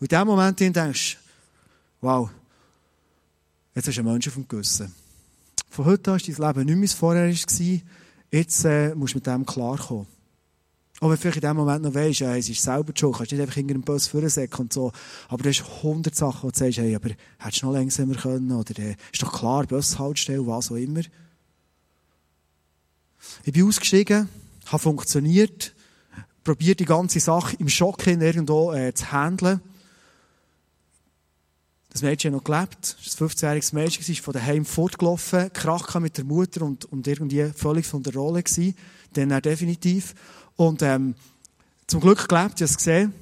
[0.00, 1.18] Und in dem Moment denkst
[2.00, 2.30] du, wow,
[3.74, 4.94] jetzt hast du einen Menschen auf dem Gewissen.
[5.68, 7.80] Von heute an war dein Leben nicht mehr, wie vorher war,
[8.32, 10.06] Jetzt äh, musst du mit dem klarkommen.
[11.00, 13.32] Auch wenn du vielleicht in dem Moment noch weisst, ja, es ist selber schon, kannst
[13.32, 14.90] nicht einfach in einen Bus vorsäcken und so.
[15.28, 18.52] Aber du hast hundert Sachen, wo du sagst, hey, aber hättest du noch langsamer können?
[18.52, 21.02] Oder äh, ist doch klar, Bushaltestelle, was auch immer.
[23.44, 24.28] Ich bin ausgestiegen,
[24.66, 25.74] habe funktioniert,
[26.42, 29.60] probiert die ganze Sache im Schock hin irgendwo äh, zu handeln.
[31.92, 32.96] Das Mädchen hat noch gelebt.
[33.04, 37.06] Das war ein 15-jähriges Mädchen, ist von daheim fortgelaufen, Krach mit der Mutter und, und
[37.06, 38.74] irgendwie völlig von der Rolle gewesen.
[39.12, 40.14] Dann er definitiv.
[40.56, 41.14] Und, ähm,
[41.86, 43.12] zum Glück gelebt, ich habe es gesehen.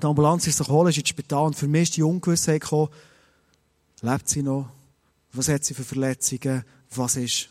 [0.00, 2.88] Die Ambulanz ist sich holen, ist ins Spital und für mich ist die Ungewissheit gekommen,
[4.00, 4.68] lebt sie noch?
[5.32, 6.64] Was hat sie für Verletzungen?
[6.90, 7.48] Was ist?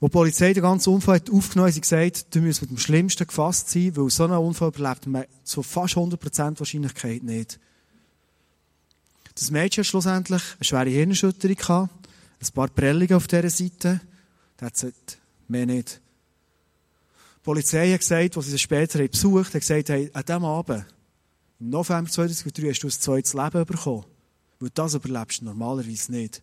[0.00, 3.26] Wo die Polizei den ganzen Unfall hat aufgenommen hat, gesagt, du musst mit dem Schlimmsten
[3.26, 7.58] gefasst sein, weil so einen Unfall überlebt man zu fast 100% Wahrscheinlichkeit nicht.
[9.34, 12.08] Das Mädchen hat schlussendlich eine schwere Hirnerschütterung gehabt,
[12.40, 14.00] ein paar Prellungen auf dieser Seite.
[14.56, 16.00] Das hat mehr nicht.
[17.36, 20.84] Die Polizei hat gesagt, als sie sie später besucht hat gesagt, hey, an diesem Abend,
[21.60, 24.04] im November 2003, hast du ein zweites Leben bekommen.
[24.60, 26.42] Weil das überlebst du normalerweise nicht.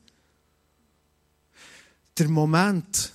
[2.17, 3.13] Der Moment,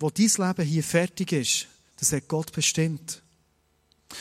[0.00, 1.66] wo dein Leben hier fertig ist,
[1.98, 3.22] das hat Gott bestimmt.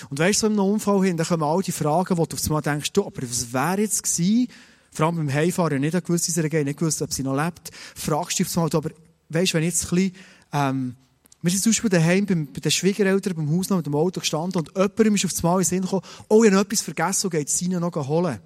[0.09, 2.43] Und weißt du, so im Unfall hin, da kommen all die Fragen, wo du auf
[2.45, 4.47] einmal denkst, du, aber was wäre jetzt gewesen,
[4.91, 8.39] vor allem beim Heimfahren, nicht gewusst, wie sie nicht gewusst, ob sie noch lebt, fragst
[8.39, 8.91] du auf einmal, aber
[9.29, 10.15] weißt du, wenn jetzt ein bisschen,
[10.53, 10.95] ähm,
[11.41, 14.61] wir sind zum Beispiel daheim bei, den Schwiegereltern beim Haus noch mit dem Auto gestanden
[14.61, 17.31] und jemandem ist auf einmal in den Sinn gekommen, oh, ich habe etwas vergessen und
[17.31, 18.39] geht Sina noch holen.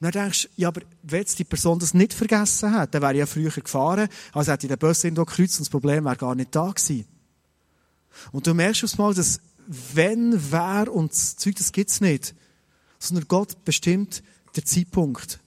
[0.00, 3.12] Und dann denkst du, ja, aber wenn die Person das nicht vergessen hat, dann wäre
[3.12, 6.16] ich ja früher gefahren, also hätte ich den Bus irgendwo gekreuzt und das Problem wäre
[6.16, 7.06] gar nicht da gewesen.
[8.32, 12.34] Und du merkst aufs Mal, dass wenn, wer und das Zeug, das gibt's nicht.
[12.98, 14.22] Sondern Gott bestimmt
[14.56, 15.40] den Zeitpunkt.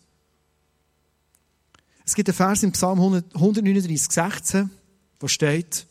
[2.06, 4.70] Es gibt einen Vers im Psalm 139, 16,
[5.20, 5.88] wo steht,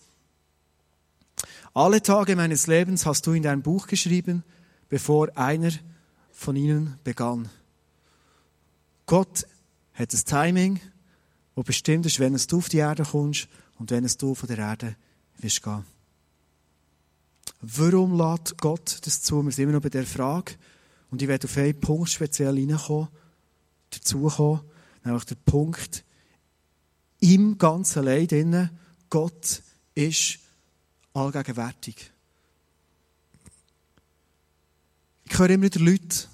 [1.75, 4.43] alle Tage meines Lebens hast du in dein Buch geschrieben,
[4.89, 5.71] bevor einer
[6.33, 7.49] von ihnen begann.
[9.09, 9.47] Gott
[9.95, 10.81] hat das Timing,
[11.55, 14.97] wo bestimmt ist, wenn du auf die Erde kommst und wenn du von der Erde
[15.39, 15.83] wirst gehen.
[17.63, 19.43] Warum lädt Gott das zu?
[19.43, 20.57] Wir sind immer noch bei der Frage.
[21.11, 23.09] Und ich werde auf einen Punkt speziell reinkommen,
[23.89, 24.61] dazukommen,
[25.03, 26.05] nämlich der Punkt,
[27.21, 28.69] im ganzen Leid innen,
[29.09, 29.63] Gott
[29.95, 30.39] ist
[31.15, 32.13] allgegenwärtig.
[35.25, 36.29] Ich höre immer wieder Leute,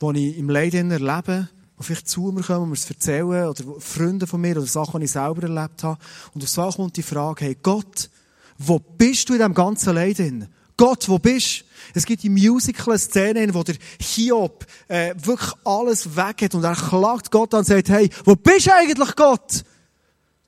[0.00, 3.64] die ich im Leid erlebe, die vielleicht zu mir kommen und mir es erzählen, oder
[3.78, 5.98] Freunde von mir, oder Sachen, die ich selber erlebt habe.
[6.34, 8.10] Und auf so kommt die Frage, hey Gott,
[8.58, 10.18] wo bist du in diesem ganzen Leid?
[10.18, 10.48] Drin?
[10.76, 11.64] Gott, wo bist du?
[11.94, 17.30] Es gibt die Musical-Szene, wo der Hiob äh, wirklich alles weg hat und er klagt
[17.30, 19.64] Gott an und sagt, hey, wo bist du eigentlich Gott?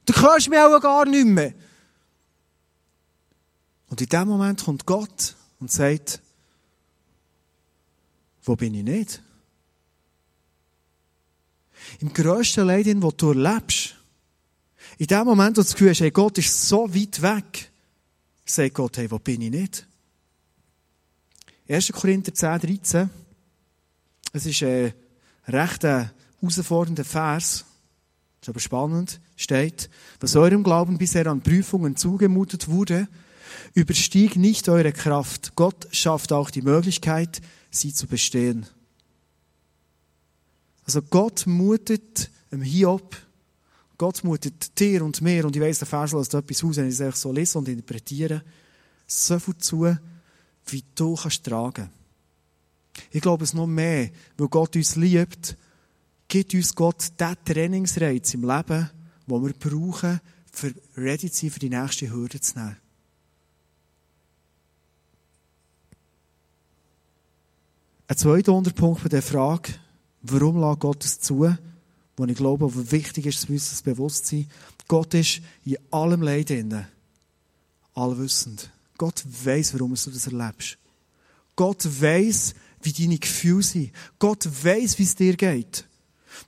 [0.06, 1.54] Du hörst mich auch gar nicht mehr.
[3.88, 6.20] Und in dem Moment kommt Gott und sagt,
[8.44, 9.22] wo bin ich nicht?
[12.00, 13.94] Im grössten Leid, das du erlebst,
[14.98, 17.70] in dem Moment, wo du das Gefühl hast, hey, Gott ist so weit weg,
[18.44, 19.86] sagt Gott, hey, wo bin ich nicht?
[21.68, 21.92] 1.
[21.92, 23.10] Korinther 10, 13.
[24.32, 24.92] Es ist ein
[25.46, 27.64] recht herausfordernder Vers.
[28.40, 29.20] Ist aber spannend.
[29.36, 33.08] Steht, was eurem Glauben bisher an Prüfungen zugemutet wurde,
[33.74, 35.54] überstieg nicht eure Kraft.
[35.54, 38.66] Gott schafft auch die Möglichkeit, sie zu bestehen.
[40.90, 43.16] Also Gott mutet im Hiob,
[43.96, 46.98] Gott mutet dir und mir, und ich weiss, der Vers lässt etwas aus, wenn ich
[46.98, 48.42] es so lese und interpretiere,
[49.06, 49.96] so viel zu,
[50.66, 51.90] wie du kannst tragen.
[53.12, 55.56] Ich glaube es noch mehr, weil Gott uns liebt,
[56.26, 58.90] gibt uns Gott den Trainingsreiz im Leben,
[59.28, 62.76] den wir brauchen, für ready zu sein, für die nächste Hürde zu nehmen.
[68.08, 69.74] Ein zweiter Unterpunkt bei der Frage,
[70.22, 71.54] warum lässt Gott es zu,
[72.16, 74.48] wo ich glaube, wo wichtig ist, dass wir uns das bewusst sind.
[74.88, 76.84] Gott ist in allem Leid drin,
[77.94, 78.70] allwissend.
[78.98, 80.76] Gott weiß, warum du das erlebst.
[81.56, 83.92] Gott weiß, wie deine Gefühle sind.
[84.18, 85.86] Gott weiß, wie es dir geht.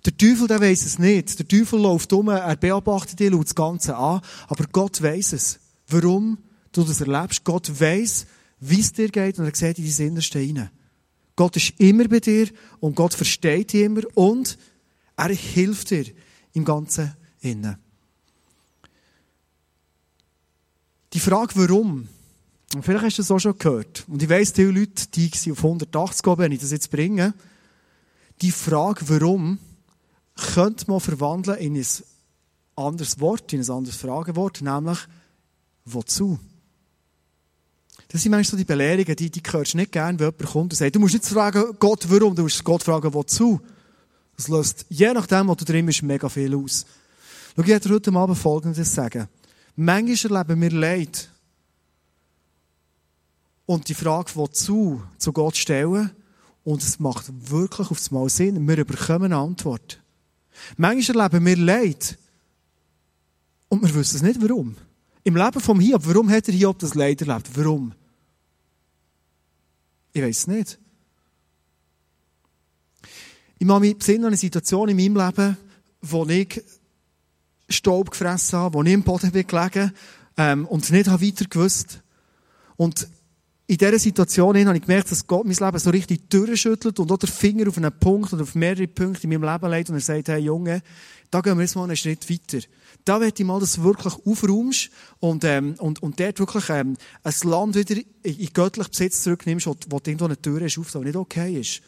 [0.04, 1.38] Der Teufel, der weiß es nicht.
[1.38, 4.20] Der Teufel läuft um, er beobachtet dich, schaut das Ganze an.
[4.48, 5.58] Aber Gott weiß es.
[5.88, 6.38] Warum
[6.72, 7.44] du das erlebst.
[7.44, 8.26] Gott weiß,
[8.60, 10.70] wie es dir geht und er sieht in dein Innerste hinein.
[11.36, 12.48] Gott ist immer bei dir
[12.80, 14.58] und Gott versteht dich immer und
[15.16, 16.04] er hilft dir
[16.52, 17.76] im Ganzen innen.
[21.12, 22.08] Die Frage, warum,
[22.74, 24.04] und vielleicht hast du das auch schon gehört.
[24.08, 27.34] Und ich weiss, die Leute, die auf 180 gehen, wenn ich das jetzt bringe,
[28.40, 29.58] die Frage, warum,
[30.34, 31.86] könnte man verwandeln in ein
[32.76, 34.98] anderes Wort, in ein anderes Fragewort, nämlich,
[35.84, 36.38] wozu?
[38.12, 40.72] Das sind manchmal so die Belehrungen, die, die hörst du nicht gern, wenn jemand kommt
[40.72, 43.60] und sagt, du musst nicht fragen, Gott, warum, du musst Gott fragen, wozu?
[44.36, 46.84] Das löst, je nachdem, wo du drin bist, mega viel aus.
[47.56, 49.28] Schau, ich werde heute Abend Folgendes sagen.
[49.76, 51.32] Manchmal erleben wir Leid,
[53.66, 56.10] und die Frage, wozu, zu Gott stellen.
[56.64, 58.68] Und es macht wirklich aufs Mal Sinn.
[58.68, 60.00] Wir bekommen eine Antwort.
[60.76, 62.18] Manchmal erleben wir Leid.
[63.68, 64.76] Und wir wissen es nicht, warum.
[65.24, 67.50] Im Leben vom Hiob, warum hat er Hiob das Leid erlebt?
[67.54, 67.94] Warum?
[70.12, 70.78] Ich weiß es nicht.
[73.58, 75.56] Ich mache mich besinnen an eine Situation in meinem Leben,
[76.00, 76.62] wo ich
[77.68, 79.92] Staub gefressen habe, wo ich im Boden bin gelegen
[80.36, 82.02] ähm, und nicht weiter gewusst.
[82.76, 83.08] Und
[83.66, 87.18] in dieser Situation habe ich gemerkt, dass Gott mein Leben so richtig durchschüttelt und auch
[87.18, 90.00] der Finger auf einen Punkt oder auf mehrere Punkte in meinem Leben legt und er
[90.00, 90.82] sagt, hey Junge,
[91.30, 92.66] da gehen wir jetzt mal einen Schritt weiter.
[93.04, 96.96] Da möchte ich mal, dass du wirklich aufräumst und, ähm, und, und dort wirklich ähm,
[97.22, 101.16] ein Land wieder in, göttlichen Besitz zurücknimmst, wo, wo irgendwo eine Tür ist, die nicht
[101.16, 101.82] okay ist.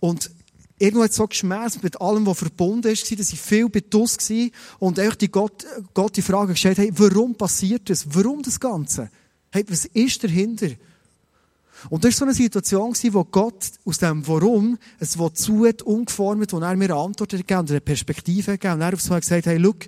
[0.00, 0.30] Und
[0.78, 4.48] irgendwo hat es so geschmerzt mit allem, was verbunden ist, dass ich viel bedusst war
[4.80, 8.04] und echt die Gott, Gott die Frage gestellt, hey, warum passiert das?
[8.14, 9.10] Warum das Ganze?
[9.50, 10.70] Hey, was ist dahinter?
[11.90, 16.52] Und das war so eine Situation, wo Gott aus dem Warum es zu hat, umgeformt,
[16.52, 19.46] wo er mir eine Antwort gegeben und eine Perspektive gegeben und er auf so gesagt,
[19.46, 19.86] hey, look,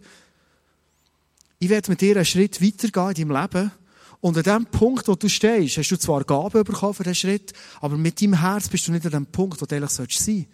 [1.59, 3.73] ich werde mit dir einen Schritt weitergehen in deinem Leben
[4.21, 7.53] und an dem Punkt, wo du stehst, hast du zwar Gaben bekommen für diesen Schritt,
[7.81, 10.49] aber mit deinem Herz bist du nicht an dem Punkt, wo du eigentlich sein solltest.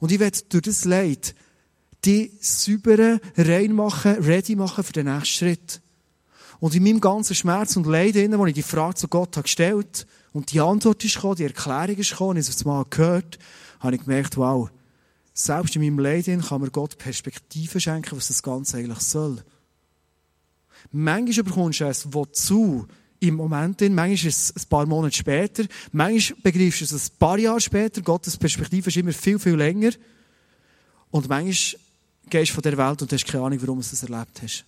[0.00, 1.34] Und ich werde durch das Leid
[2.04, 5.80] die säubere, rein machen, ready machen für den nächsten Schritt.
[6.60, 10.06] Und in meinem ganzen Schmerz und Leid, wo ich die Frage zu Gott habe gestellt
[10.36, 13.38] und die Antwort ist gekommen, die Erklärung ist gekommen, ich es mal gehört,
[13.80, 14.68] habe ich gemerkt, wow,
[15.32, 19.42] selbst in meinem Leid kann mir Gott Perspektive schenken, was das Ganze eigentlich soll.
[20.92, 22.86] Manchmal bekommst du es, wozu
[23.18, 27.18] im Moment in, manchmal ist es ein paar Monate später, manchmal begreifst du es ein
[27.18, 29.92] paar Jahre später, Gottes Perspektive ist immer viel, viel länger.
[31.10, 31.80] Und manchmal
[32.28, 34.66] gehst du von der Welt und hast keine Ahnung, warum du es erlebt hast.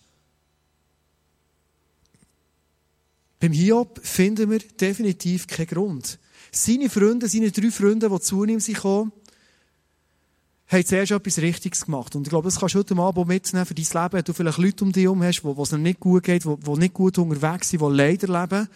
[3.40, 6.18] Beim Hiob finden wir definitiv keinen Grund.
[6.50, 8.82] Seine Freunde, seine drei Freunde, die zu ihm sind
[10.68, 12.14] haben zuerst etwas Richtiges gemacht.
[12.14, 14.12] Und ich glaube, das kannst du heute Abend mitnehmen für dein Leben.
[14.12, 16.44] Wenn du vielleicht Leute um dich herum hast, wo, wo es noch nicht gut geht,
[16.44, 18.68] die, die nicht gut unterwegs sind, die leider leben.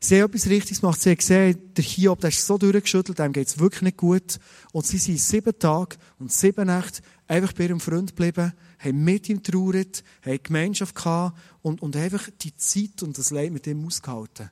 [0.00, 1.00] Sie haben etwas Richtiges gemacht.
[1.00, 4.40] Sie haben gesehen, der Hiob, der ist so durchgeschüttelt, dem geht es wirklich nicht gut.
[4.72, 9.28] Und sie sind sieben Tage und sieben Nächte einfach bei ihrem Freund geblieben, haben mit
[9.28, 13.84] ihm trauert, haben Gemeinschaft gehabt und, und einfach die Zeit und das Leid mit ihm
[13.84, 14.50] ausgehalten.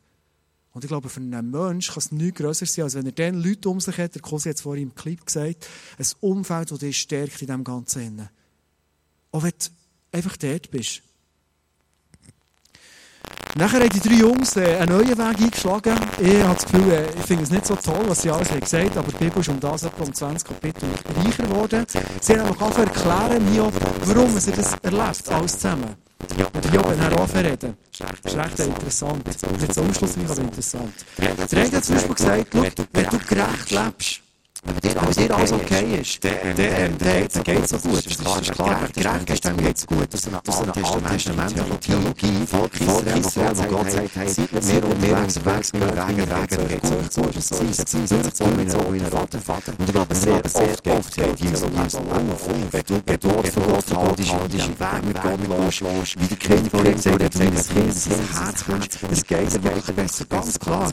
[0.73, 3.41] Und ich glaube, für einen Menschen kann es nichts grösser sein, als wenn er dann
[3.41, 6.81] Leute um sich hat, der Kosi hat es vorhin im Clip gesagt, ein Umfeld, das
[6.81, 8.29] dich stärkt in diesem Ganzen.
[9.31, 9.67] Auch wenn du
[10.11, 11.03] einfach dort bist.
[13.57, 15.95] Nachher haben die drei Jungs äh, einen neuen Weg eingeschlagen.
[16.21, 18.59] Ich habe das Gefühl, äh, ich finde es nicht so toll, was sie alles haben
[18.59, 21.87] gesagt aber die Bibel ist um das etwa um 20 Kapitel reicher geworden.
[22.21, 23.73] Sie haben einfach erklären, Hiob,
[24.07, 25.95] warum sie das erlebt, alles zusammen.
[26.53, 29.25] Und Hiob hat dann angefangen Schlecht interessant.
[29.25, 30.93] Nicht so umschlussreich, aber interessant.
[31.19, 32.55] Der Rede hat zum Beispiel gesagt,
[32.93, 34.24] wenn du gerecht lebst,
[34.73, 38.07] dir alles, dir alles okay ist, dann, dann, dann geht es so gut.
[38.07, 40.07] Das ist klar, klar gerecht ist, dann geht es gut.
[40.11, 45.73] Das ist eine alttestamentliche Theologie, Volk Israel, wo Gott sagt, seid mehr und mehr unterwegs,
[45.73, 47.37] gehen Wege, Wege, dann geht es gut.
[47.37, 49.73] Das ist sie, sie sich um meinen Vater, Vater.
[49.79, 52.49] Und ich glaube, sehr, sehr oft geht Jesus Jesus auf.
[52.71, 56.87] Wenn du Gebot von Gott haltest, haltest Weg mit Gott los, wie der Kind von
[56.87, 58.65] ihm sagt, dass das Herz
[59.11, 60.91] das geht wirklich besser, ganz klar.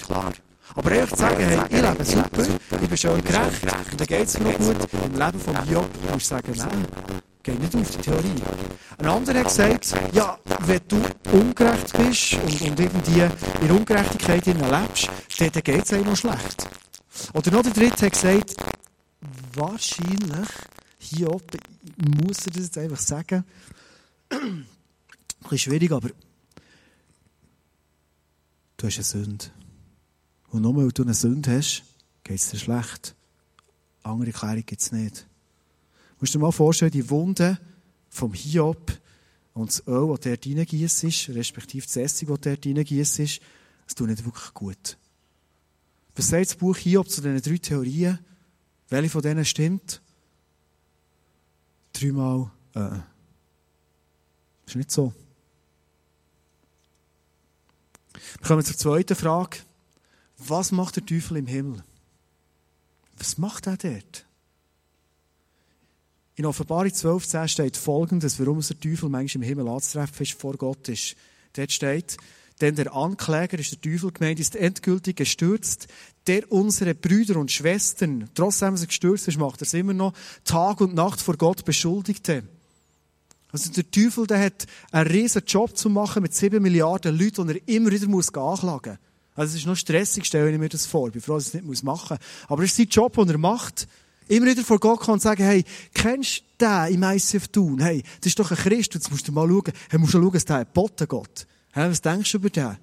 [0.75, 2.43] Aber ehrlich zu sagen, hey, ich lebe super,
[2.81, 4.75] ich bin schön gerecht, und dann geht es mir gut.
[5.05, 6.85] Im Leben von Job musst du sagen, nein,
[7.43, 8.41] geht nicht auf die Theorie.
[8.97, 13.27] Ein anderer hat gesagt, ja, wenn du ungerecht bist und, und irgendwie
[13.61, 16.67] in Ungerechtigkeit lebst, dann, dann geht es einem schlecht.
[17.33, 18.55] Oder noch der dritte hat gesagt,
[19.53, 20.47] wahrscheinlich,
[20.99, 23.43] Hiob, ich muss er das jetzt einfach sagen,
[24.29, 24.65] ein
[25.41, 26.09] bisschen schwierig, aber
[28.77, 29.45] du hast eine Sünde.
[30.51, 31.83] Und nur weil du eine Sünde hast,
[32.23, 33.15] geht es dir schlecht.
[34.03, 35.21] Andere Erklärung gibt es nicht.
[35.21, 37.57] Du musst dir mal vorstellen, die Wunde
[38.09, 38.91] vom Hiob
[39.53, 43.41] und das Öl, das dort reingießt ist, respektive das Essig, das dort reingießt ist,
[43.85, 44.97] das tut nicht wirklich gut.
[46.15, 48.19] Was sagt das Buch Hiob zu diesen drei Theorien?
[48.89, 50.01] Welche von denen stimmt?
[51.93, 52.99] Dreimal, äh.
[54.65, 55.13] Das ist nicht so.
[58.13, 59.59] Wir kommen zur zweiten Frage.
[60.47, 61.83] Was macht der Teufel im Himmel?
[63.17, 64.25] Was macht er dort?
[66.35, 70.89] In Offenbarung 12,10 steht folgendes, warum der Teufel manchmal im Himmel anzutreffen ist, vor Gott
[70.89, 71.15] ist.
[71.53, 72.17] Dort steht,
[72.61, 75.87] denn der Ankläger ist der Teufel gemeint, ist endgültig gestürzt,
[76.25, 80.81] der unsere Brüder und Schwestern, trotzdem er gestürzt ist, macht er es immer noch, Tag
[80.81, 82.43] und Nacht vor Gott beschuldigte.
[83.51, 87.59] Also der Teufel, der hat einen riesen Job zu machen mit sieben Milliarden Leuten, die
[87.59, 89.10] er immer wieder muss anklagen muss.
[89.35, 91.07] Also es ist noch stressig, stelle ich mir das vor.
[91.07, 92.49] Ich bin froh, dass ich es nicht machen muss.
[92.49, 93.87] Aber es ist sein Job, den er macht.
[94.27, 97.79] Immer wieder vor Gott kommen und sagen, hey, kennst du den im ICF tun?
[97.79, 99.73] Hey, das ist doch ein Christ, jetzt musst du mal schauen.
[99.89, 101.47] Hey, musst du schauen, dass der ein Botten Gott.
[101.71, 102.77] Hey, was denkst du über den?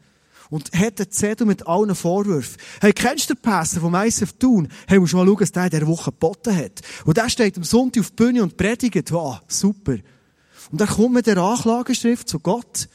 [0.51, 2.57] Und hat den Zettel mit allen Vorwürfen.
[2.81, 4.69] Hey, kennst du den Pässe vom ICF tun?
[4.87, 6.81] Hey, musst du mal schauen, dass der dieser Woche Botten hat.
[7.05, 9.13] Und der steht am Sonntag auf die Bühne und predigt.
[9.13, 9.97] Wow, super.
[10.71, 12.89] Und dann kommt mit der Anklageschrift zu Gott.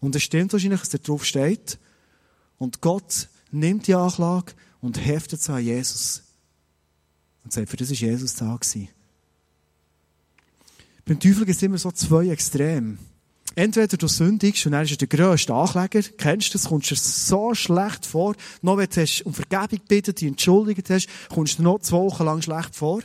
[0.00, 1.78] Und es stimmt wahrscheinlich, dass da drauf steht.
[2.58, 6.22] Und Gott nimmt die Anklage und heftet sie an Jesus.
[7.44, 8.56] Und sagt, für das war Jesus da.
[8.56, 8.88] Gewesen.
[11.04, 12.98] Beim Teufel gibt es immer so zwei Extreme.
[13.54, 17.54] Entweder du sündigst und er ist der grösste Ankläger, kennst du das, kommst dir so
[17.54, 21.98] schlecht vor, noch wenn du um Vergebung bitten, dich entschuldigt hast, kommst du noch zwei
[21.98, 23.00] Wochen lang schlecht vor.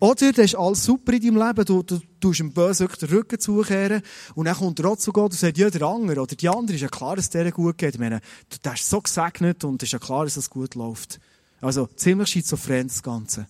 [0.00, 3.40] Oder du hast alles super in deinem Leben, du, du, du dem Bösen den Rücken
[3.40, 4.02] zukehren
[4.36, 6.82] und dann kommt er zu Gott und sagt, ja, der andere oder die andere ist
[6.82, 7.94] ja klar, dass es dir gut geht.
[7.94, 11.18] Ich meine, du hast so gesegnet und es ist ja klar, dass es gut läuft.
[11.60, 13.48] Also ziemlich schizophren das Ganze.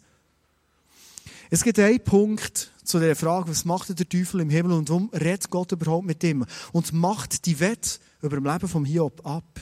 [1.51, 5.11] Es gibt einen Punkt zu der Frage, was macht der Teufel im Himmel und warum
[5.11, 6.47] redet Gott überhaupt mit ihm?
[6.73, 9.61] Und macht die Wette über das Leben vom Hiob ab.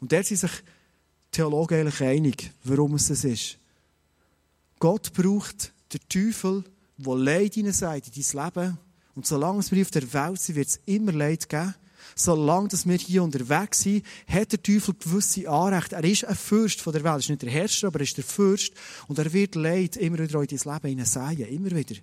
[0.00, 0.50] Und der sind sich
[1.30, 3.58] Theologen eigentlich einig, warum es das ist.
[4.78, 6.64] Gott braucht den Teufel,
[6.96, 8.78] der Leid in dein Leben.
[9.14, 11.74] Und solange wir auf der Welt sind, wird es immer Leid geben.
[12.14, 15.96] Solange wir hier unterwegs sind, hat der Teufel gewisse Anrechte.
[15.96, 17.14] Er ist ein Fürst von der Welt.
[17.14, 18.72] Er ist nicht der Herrscher, aber er ist der Fürst.
[19.08, 21.48] Und er wird Leid immer wieder in dein Leben hineinsäen.
[21.48, 22.00] Immer wieder.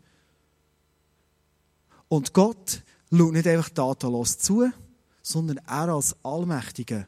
[2.07, 2.81] Und Gott
[3.11, 4.69] schaut nicht einfach tatenlos zu,
[5.21, 7.07] sondern er als Allmächtiger.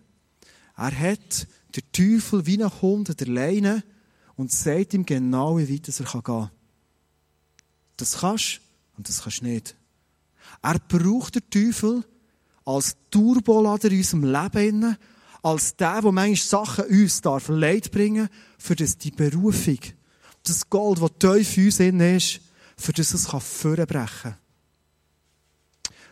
[0.78, 3.84] Er hat den Teufel wie ein Hund an der Leine
[4.36, 6.52] und sagt ihm genau, wie weit er gehen kann.
[8.02, 8.62] Das kannst
[8.98, 9.76] und das kannst du nicht.
[10.64, 12.04] Er braucht den Teufel
[12.66, 14.98] als Turbolader in unserem Leben,
[15.44, 18.28] als der, der manchmal Sachen uns darf Leid bringen
[18.58, 19.78] für das die Berufung,
[20.42, 22.42] das Gold, das tief in uns ist,
[22.76, 24.38] für das es vorbrechen kann.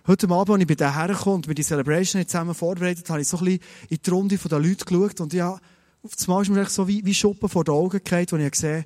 [0.05, 3.27] Heute Abend, als ich bei dir hergekommen und mir die Celebration zusammen vorbereitet habe, ich
[3.27, 5.59] so ein bisschen in die Runde der Leute geschaut und ja,
[6.21, 8.85] einmal ist mir so wie, wie Schuppen vor die Augen gefallen, wo ich gesehen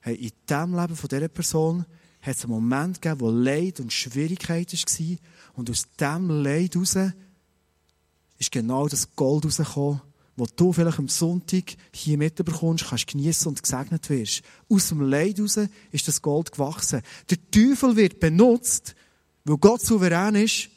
[0.00, 1.86] hey, in diesem Leben von dieser Person
[2.24, 5.16] hat es einen Moment gegeben, wo Leid und Schwierigkeit war.
[5.54, 6.96] Und aus diesem Leid heraus
[8.38, 10.00] ist genau das Gold rausgekommen,
[10.36, 14.42] wo du vielleicht am Sonntag hier mitbekommst, kannst genießen und gesegnet wirst.
[14.68, 15.58] Aus dem Leid heraus
[15.92, 17.02] ist das Gold gewachsen.
[17.28, 18.94] Der Teufel wird benutzt,
[19.44, 20.70] weil Gott souverän ist,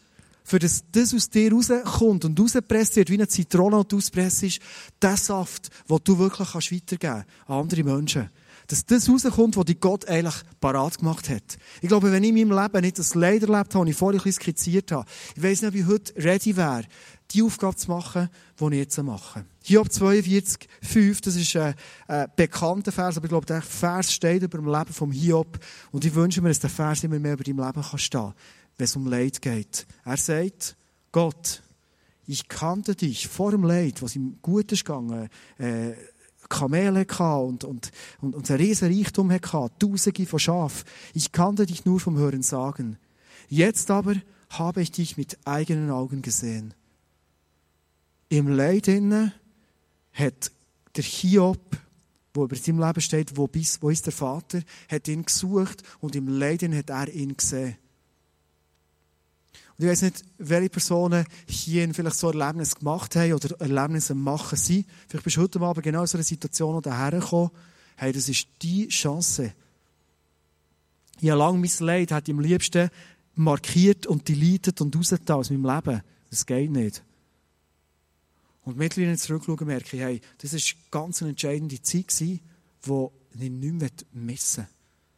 [0.43, 4.59] für das das aus dir rauskommt und rausgepresst wird, wie eine Zitrone, du auspresst, ist
[5.01, 8.29] der Saft, den du wirklich weitergeben kannst an andere Menschen.
[8.68, 11.57] Dass das rauskommt, was die Gott eigentlich parat gemacht hat.
[11.82, 14.32] Ich glaube, wenn ich in meinem Leben nicht das Leid erlebt habe, das ich vorhin
[14.32, 15.05] skizziert habe,
[15.36, 16.84] ich weiss nicht, ob ich heute ready wäre,
[17.32, 19.45] die Aufgabe zu machen, die ich jetzt mache.
[19.63, 21.76] Hiob 42, 5, das ist ein,
[22.07, 25.59] ein bekannter Vers, aber ich glaube, der Vers steht über dem Leben vom Hiob.
[25.91, 28.34] Und ich wünsche mir, dass der Vers immer mehr über dein Leben kann stehen
[28.78, 29.88] wenn es um Leid geht.
[30.05, 30.76] Er sagt,
[31.11, 31.63] Gott,
[32.26, 35.93] ich kannte dich vor dem Leid, was ihm gut ist gegangen, äh,
[36.49, 37.91] Kamele und, und,
[38.21, 40.83] und, und ein riesen Reichtum hatte, Tausende von Schaf.
[41.13, 42.97] Ich kannte dich nur vom Hören sagen.
[43.49, 44.15] Jetzt aber
[44.49, 46.73] habe ich dich mit eigenen Augen gesehen.
[48.29, 49.33] Im Leid innen
[50.13, 50.51] hat
[50.95, 51.77] der Hiob,
[52.33, 56.15] wo über seinem Leben steht, wo, bis, wo ist der Vater, hat ihn gesucht und
[56.15, 57.77] im Leid hat er ihn gesehen.
[59.78, 64.57] Und ich weiß nicht, welche Personen hier vielleicht so Erlebnisse gemacht haben oder Erlebnisse machen
[64.57, 64.88] sind.
[65.07, 67.51] Vielleicht bist du heute Abend genau in so einer Situation noch dahergekommen.
[67.95, 69.53] Hey, das ist die Chance.
[71.19, 72.89] Ich habe lange mein Leid hat am liebsten
[73.36, 76.01] markiert und deletet und rausgetan aus meinem Leben.
[76.30, 77.03] Das geht nicht.
[78.63, 80.59] Und mittlerweile zurückschauen, merke ich, hey, das war
[80.91, 82.41] ganz eine entscheidende Zeit
[82.84, 84.67] wo ich nicht mehr missen.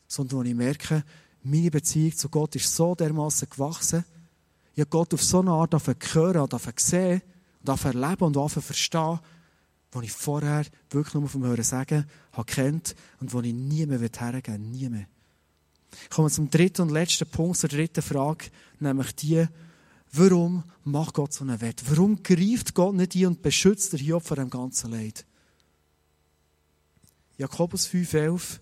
[0.07, 1.03] Sondern wo ich merke,
[1.43, 4.03] meine Beziehung zu Gott ist so dermaßen gewachsen,
[4.73, 6.47] ich habe Gott auf so eine Art hören,
[6.77, 7.21] sehen
[7.65, 9.19] und erleben und verstehen,
[9.91, 13.99] wo ich vorher wirklich nur vom Hören sagen habe kennt und wo ich nie mehr
[13.99, 14.69] hergeben will.
[14.69, 15.07] Nie mehr.
[16.03, 18.45] Ich komme zum dritten und letzten Punkt, zur dritten Frage,
[18.79, 19.47] nämlich die,
[20.11, 21.83] warum macht Gott so eine Wette?
[21.89, 25.25] Warum greift Gott nicht ein und beschützt er Hiob vor dem ganzen Leid?
[27.37, 28.59] Jakobus 5,11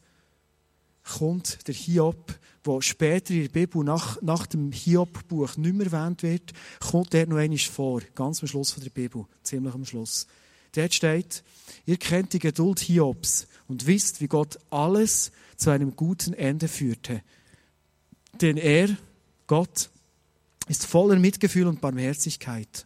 [1.04, 2.34] kommt der Hiob
[2.68, 7.26] wo später in der Bibel nach, nach dem Hiob-Buch nicht mehr erwähnt wird, kommt der
[7.26, 8.02] noch einmal vor.
[8.14, 9.26] Ganz am Schluss von der Bibel.
[9.42, 10.28] Ziemlich am Schluss.
[10.74, 11.44] Dort steht,
[11.86, 17.24] ihr kennt die Geduld Hiobs und wisst, wie Gott alles zu einem guten Ende führte.
[18.42, 18.96] Denn er,
[19.48, 19.90] Gott,
[20.68, 22.86] ist voller Mitgefühl und Barmherzigkeit.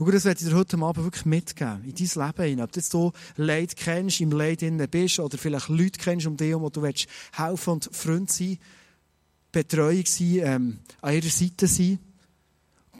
[0.00, 2.64] Schau, das werde ich dir heute Abend wirklich mitgeben, in dein Leben hinein.
[2.64, 6.38] Ob du jetzt so Leid kennst, im Leid innen bist, oder vielleicht Leute kennst um
[6.38, 8.56] dich, wo du willst helfen und Freund sein,
[9.52, 11.98] Betreuung sein, ähm, an ihrer Seite sein.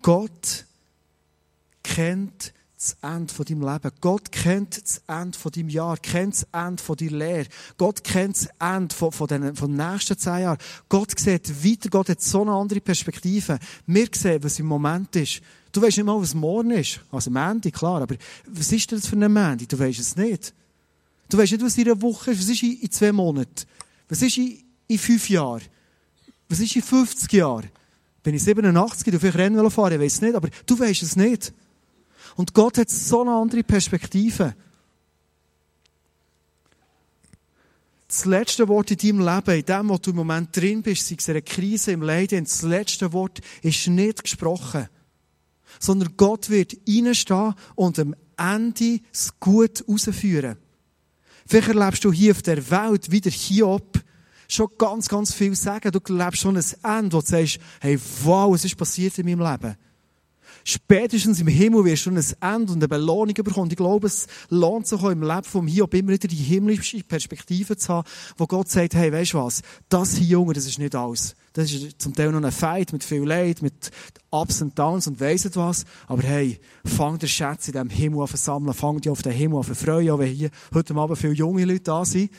[0.02, 0.66] Gott
[1.82, 3.90] kennt das Ende von deinem Leben.
[4.02, 7.46] Gott kennt das Ende von deinem Jahr, kennt das Ende von deiner Lehre.
[7.78, 10.58] Gott kennt das Ende von, von, den, von den nächsten zehn Jahren.
[10.90, 13.58] Gott sieht weiter, Gott hat so eine andere Perspektive.
[13.86, 15.40] Wir sehen, was im Moment ist.
[15.72, 17.00] Du weißt nicht mal, was morgen ist.
[17.12, 18.16] Also Mandy, klar, aber
[18.46, 19.66] was ist das für eine Mandy?
[19.66, 20.52] Du weißt es nicht.
[21.28, 23.66] Du weißt nicht, was in einer Woche ist, was ist in zwei Monaten,
[24.08, 25.62] was ist in, in fünf Jahren,
[26.48, 27.70] was ist in 50 Jahren.
[28.22, 31.16] Bin ich 87, du vielleicht Rennen fahren, ich weiß es nicht, aber du weißt es
[31.16, 31.52] nicht.
[32.34, 34.54] Und Gott hat so eine andere Perspektive.
[38.08, 41.14] Das letzte Wort in deinem Leben, in dem, wo du im Moment drin bist, sei
[41.16, 44.88] es eine Krise im Leiden, das letzte Wort ist nicht gesprochen.
[45.78, 50.56] Sondern Gott wird reinstehen und am Ende das Gut herausführen.
[51.46, 54.00] Vielleicht erlebst du hier auf der Welt wieder Hiob
[54.48, 55.92] schon ganz, ganz viel sagen.
[55.92, 59.40] Du lebst schon ein Ende, wo du sagst, hey, wow, was ist passiert in meinem
[59.40, 59.76] Leben?
[60.70, 63.70] Spätestens im Himmel wirst du ein Ende und eine Belohnung bekommen.
[63.72, 67.76] Ich glaube, es lohnt sich auch im Leben vom Hiob immer wieder die himmlische Perspektive
[67.76, 69.62] zu haben, wo Gott sagt, hey, weißt du was?
[69.88, 71.34] Das hier, Junge, das ist nicht alles.
[71.54, 73.90] Das ist zum Teil noch ein Fight mit viel Leid, mit
[74.30, 75.84] Ups und Downs und weiss was.
[76.06, 79.58] Aber hey, fang der Schätze in diesem Himmel an versammeln, fang dich auf den Himmel
[79.58, 82.30] an freuen, auch wenn hier heute Abend viele junge Leute da sind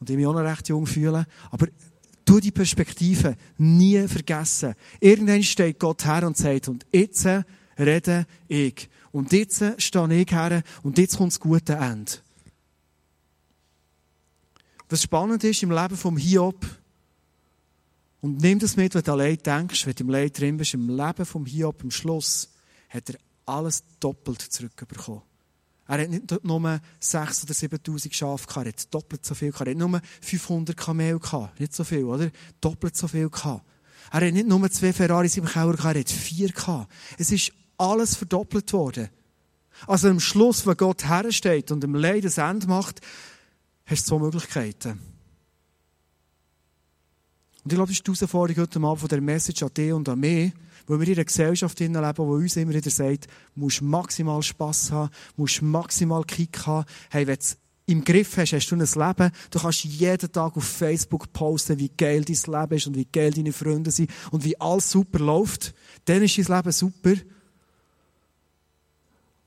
[0.00, 1.24] und ich mich auch noch recht jung fühle.
[1.50, 1.66] Aber
[2.24, 4.74] Du die Perspektive nie vergessen.
[5.00, 7.26] Irgendwann steht Gott her und sagt, und jetzt
[7.78, 8.88] rede ich.
[9.12, 12.12] Und jetzt stehe ich her und jetzt kommt das gute Ende.
[14.88, 16.64] Was spannend ist im Leben vom Hiob,
[18.24, 20.88] und nimm das mit, wenn du allein denkst, wenn du im Leid drin bist, im
[20.88, 22.48] Leben vom Hiob am Schluss,
[22.88, 25.20] hat er alles doppelt zurückbekommen.
[25.86, 29.68] Er hat nicht nur 6.000 oder 7.000 Schafe gehabt, er hat doppelt so viel gehabt.
[29.68, 31.60] Er hat nur 500 Kamel gehabt.
[31.60, 32.30] Nicht so viel, oder?
[32.60, 33.64] Doppelt so viel gehabt.
[34.10, 36.90] Er hat nicht nur zwei Ferraris im Keller gehabt, er hat vier gehabt.
[37.18, 39.08] Es ist alles verdoppelt worden.
[39.86, 43.00] Also am Schluss, wenn Gott hersteht und im Leid das Ende macht,
[43.86, 45.00] hast du zwei Möglichkeiten.
[47.64, 50.08] Und ich glaube, das ist die Herausforderung heute Abend von der Message an dich und
[50.08, 50.52] an mich,
[50.86, 54.90] weil wir in einer Gesellschaft leben, die uns immer wieder sagt, du musst maximal Spass
[54.90, 56.86] haben, musst maximal Kick haben.
[57.10, 57.44] Hey, wenn du
[57.86, 59.30] im Griff hast, hast du ein Leben.
[59.50, 63.30] Du kannst jeden Tag auf Facebook posten, wie geil dein Leben ist und wie geil
[63.30, 65.74] deine Freunde sind und wie alles super läuft.
[66.06, 67.14] Dann ist dein Leben super.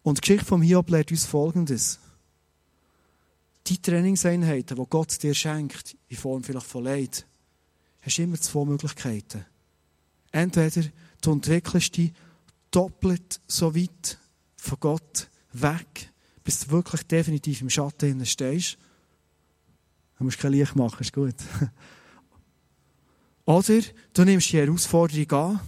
[0.03, 1.99] Und die Geschichte vom Hiob lehrt uns Folgendes.
[3.65, 7.25] Die Trainingseinheiten, die Gott dir schenkt, in Form vielleicht von Leid,
[8.01, 9.45] hast du immer zwei Möglichkeiten.
[10.31, 10.87] Entweder
[11.21, 12.13] du entwickelst dich
[12.71, 14.17] doppelt so weit
[14.55, 16.11] von Gott weg,
[16.43, 18.77] bis du wirklich definitiv im Schatten stehst.
[20.17, 21.35] Du musst kein Licht machen, ist gut.
[23.45, 23.81] Oder
[24.13, 25.59] du nimmst die Herausforderung an,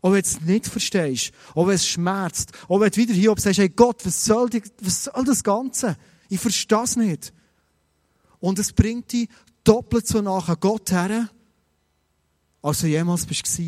[0.00, 3.34] auch wenn du es nicht verstehst, auch wenn es schmerzt, auch wenn du wieder hier
[3.36, 5.96] sagst, hey Gott, was soll, die, was soll das Ganze?
[6.28, 7.32] Ich verstehe es nicht.
[8.40, 9.28] Und es bringt dich
[9.64, 11.28] doppelt so nach Gott her,
[12.62, 13.60] als du jemals bist.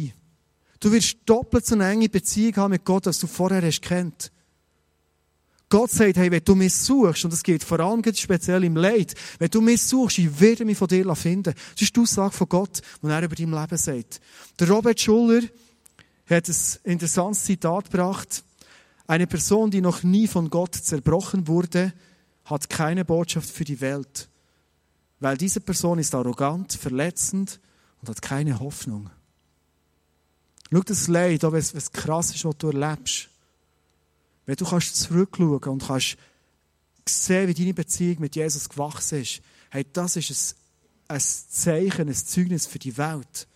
[0.80, 4.32] Du wirst doppelt so eine enge Beziehung haben mit Gott, als du vorher hast kennt.
[5.68, 9.14] Gott sagt, hey, wenn du mich suchst, und das geht vor allem speziell im Leid,
[9.38, 11.54] wenn du mich suchst, ich werde mich von dir finden.
[11.54, 14.20] Das ist die Aussage von Gott, die er über dein Leben sagt.
[14.58, 15.42] Der Robert Schuller
[16.28, 18.42] hat ein interessantes Zitat gebracht.
[19.06, 21.92] Eine Person, die noch nie von Gott zerbrochen wurde,
[22.46, 24.28] hat keine Botschaft für die Welt.
[25.20, 27.60] Weil diese Person ist arrogant, verletzend
[28.00, 29.10] und hat keine Hoffnung.
[30.72, 33.28] Schau das Leid, auch wenn es krass ist, was du erlebst.
[34.46, 36.16] Wenn du kannst zurückschauen und kannst
[37.08, 40.56] sehen, wie deine Beziehung mit Jesus gewachsen ist, hey, das ist
[41.08, 43.48] ein, ein Zeichen, ein Zeugnis für die Welt,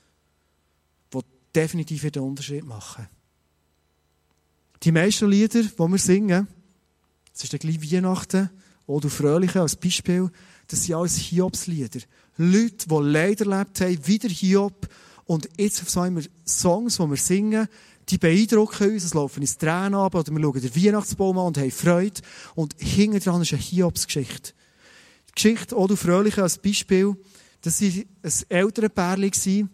[1.10, 1.22] das
[1.54, 3.08] definitiv den Unterschied machen.
[4.82, 6.48] Die meisten Lieder, die wir singen,
[7.32, 8.50] das ist dann gleich Weihnachten,
[8.86, 10.30] oder Fröhliche als Beispiel,
[10.68, 12.00] das sind alles Hiobslieder.
[12.36, 14.88] Leute, die Leid erlebt haben, wieder Hiob,
[15.26, 17.68] und jetzt so wir Songs, die wir singen,
[18.08, 21.58] die beeindrucken uns, es laufen uns Tränen ab, oder wir schauen den Weihnachtsbaum an und
[21.58, 22.20] haben Freude.
[22.54, 24.52] Und hinten dran ist eine Hiobsgeschichte.
[25.28, 27.16] Die Geschichte, auch du Fröhliche als Beispiel,
[27.62, 29.70] das war ein älteres Pärchen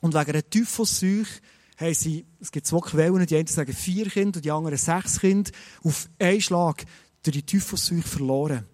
[0.00, 1.40] und wegen einer Typhosseuche
[1.76, 5.20] haben sie, es gibt zwei Quellen, die einen sagen vier Kinder und die anderen sechs
[5.20, 5.50] Kinder,
[5.82, 6.84] auf einen Schlag
[7.22, 8.64] durch die Typhosseuche verloren.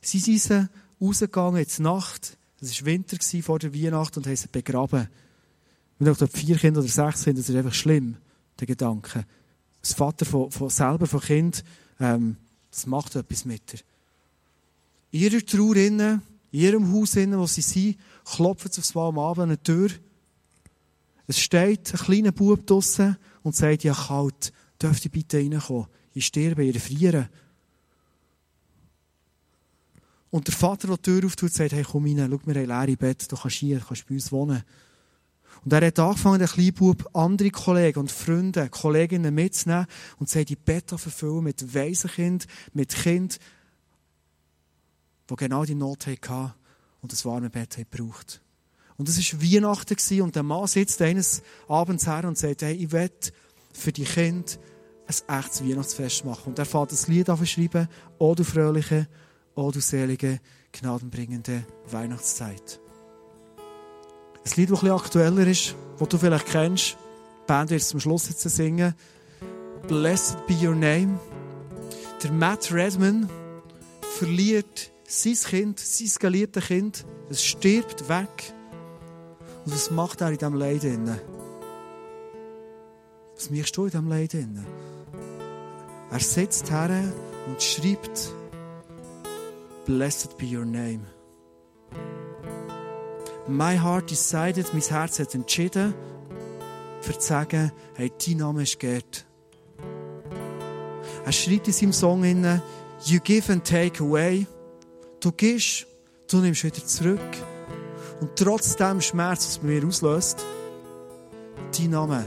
[0.00, 0.68] Sie sind
[1.00, 5.08] rausgegangen die Nacht, es war Winter vor der Weihnacht und haben sie begraben.
[5.98, 8.16] Und auch vier Kinder oder sechs Kinder, das ist einfach schlimm,
[8.58, 9.24] der Gedanke.
[9.80, 11.64] Das Vater von, von selber, von Kind,
[12.00, 12.36] ähm,
[12.70, 13.80] das macht etwas mit dir.
[15.12, 16.20] In ihrer Trauer in
[16.50, 19.90] ihrem Haus wo sie sind, klopfen sie aufs Mal am Abend an eine Tür.
[21.26, 25.86] Es steht ein kleiner Bub draussen und sagt, ja kalt, dürft ihr bitte reinkommen?
[26.12, 27.28] Ich sterbe, ich friere.
[30.30, 32.96] Und der Vater, der die Tür auftut, sagt, hey, komm rein, schau, wir haben leere
[32.96, 34.62] Bett, du kannst hier, du kannst bei uns wohnen.
[35.66, 39.86] Und er hat angefangen, den Kleinbub, andere Kollegen und Freunde, Kolleginnen mitzunehmen
[40.16, 43.40] und sie die Bett verfüllen mit Waisenkind, mit Kind,
[45.28, 46.54] die genau die Not hatten
[47.02, 48.40] und das warme Bett gebraucht.
[48.96, 52.92] Und es war Weihnachten und der Mann sitzt eines Abends her und sagt, hey, ich
[52.92, 53.10] will
[53.72, 54.52] für die Kinder
[55.08, 56.50] ein echtes Weihnachtsfest machen.
[56.50, 57.88] Und er fährt das Lied an schreiben,
[58.20, 59.08] O du fröhliche,
[59.56, 60.38] O du selige,
[60.70, 62.80] gnadenbringende Weihnachtszeit.
[64.46, 66.92] Ein Lied, das etwas aktueller ist, das du vielleicht kennst.
[66.92, 68.94] Die Band wird es zum Schluss jetzt singen.
[69.88, 71.18] Blessed be your name.
[72.22, 73.28] Der Matt Redman
[74.18, 77.04] verliert sein Kind, sein geliebtes Kind.
[77.28, 78.54] Es stirbt weg.
[79.64, 80.84] Und was macht er in diesem Leid?
[83.34, 84.36] Was machst du in diesem Leid?
[86.12, 87.12] Er sitzt her
[87.48, 88.30] und schreibt,
[89.86, 91.15] Blessed be your name.
[93.48, 95.94] My heart decided, mein Herz hat entschieden,
[97.00, 99.24] für zu sagen, hey, dein Name ist Gerd.
[101.24, 102.24] Er schreibt in seinem Song,
[103.04, 104.46] You give and take away.
[105.20, 105.86] Du gibst,
[106.28, 107.20] du nimmst wieder zurück.
[108.20, 110.44] Und trotzdem Schmerz, was bei mir auslöst,
[111.76, 112.24] dein Name,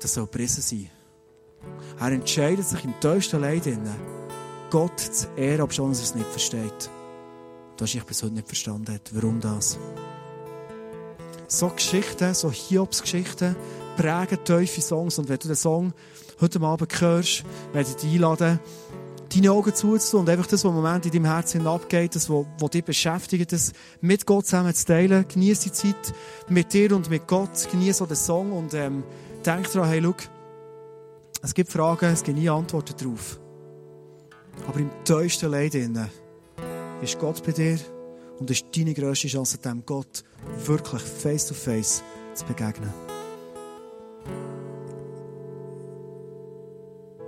[0.00, 0.90] das soll gepriesen sein.
[2.00, 3.68] Er entscheidet sich im tiefsten Leid,
[4.70, 6.90] Gott zu ehren, ob schon er es nicht versteht.
[7.82, 9.10] Das ich bis heute nicht verstanden hat.
[9.12, 9.76] Warum das?
[11.48, 13.56] So Geschichten, so Hiobs-Geschichten
[13.96, 15.18] prägen tiefe Songs.
[15.18, 15.92] Und wenn du den Song
[16.40, 18.60] heute Abend hörst, werde ich dich einladen,
[19.34, 22.46] deine Augen zuzutun und einfach das, was im Moment in deinem Herzen abgeht, das, was,
[22.60, 25.26] was dich beschäftigt, das mit Gott zusammen zu teilen.
[25.26, 26.14] Genieß die Zeit
[26.48, 27.68] mit dir und mit Gott.
[27.68, 29.02] Genieß auch den Song und ähm,
[29.44, 30.14] denk daran, hey, schau,
[31.42, 33.40] es gibt Fragen, es gibt nie Antworten drauf.
[34.68, 36.21] Aber im tiefsten Leid innen
[37.02, 37.78] ist Gott bei dir
[38.38, 40.24] und ist deine grösste Chance, dem Gott
[40.64, 42.02] wirklich face to face
[42.34, 42.92] zu begegnen.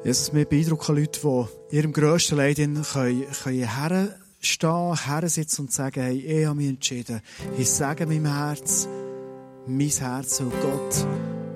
[0.05, 6.03] Jesus, mir beeindrucken Leute, die in ihrem grössten Leid können, können herstehen, hersitzen und sagen,
[6.03, 7.21] hey, ich habe mich entschieden.
[7.59, 8.87] Ich sage meinem Herz,
[9.67, 11.07] mein Herz soll Gott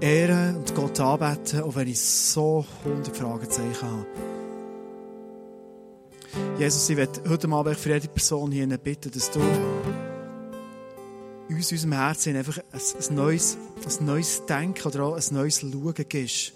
[0.00, 4.06] ehren und Gott anbeten, auch wenn ich so hundert Fragezeichen habe.
[6.59, 9.38] Jesus, ich werde heute Abend für jede Person hier bitten, dass du
[11.48, 13.56] uns, unserem Herzen einfach ein, neues,
[14.00, 16.52] ein neues Denken oder auch ein neues Schauen gibst.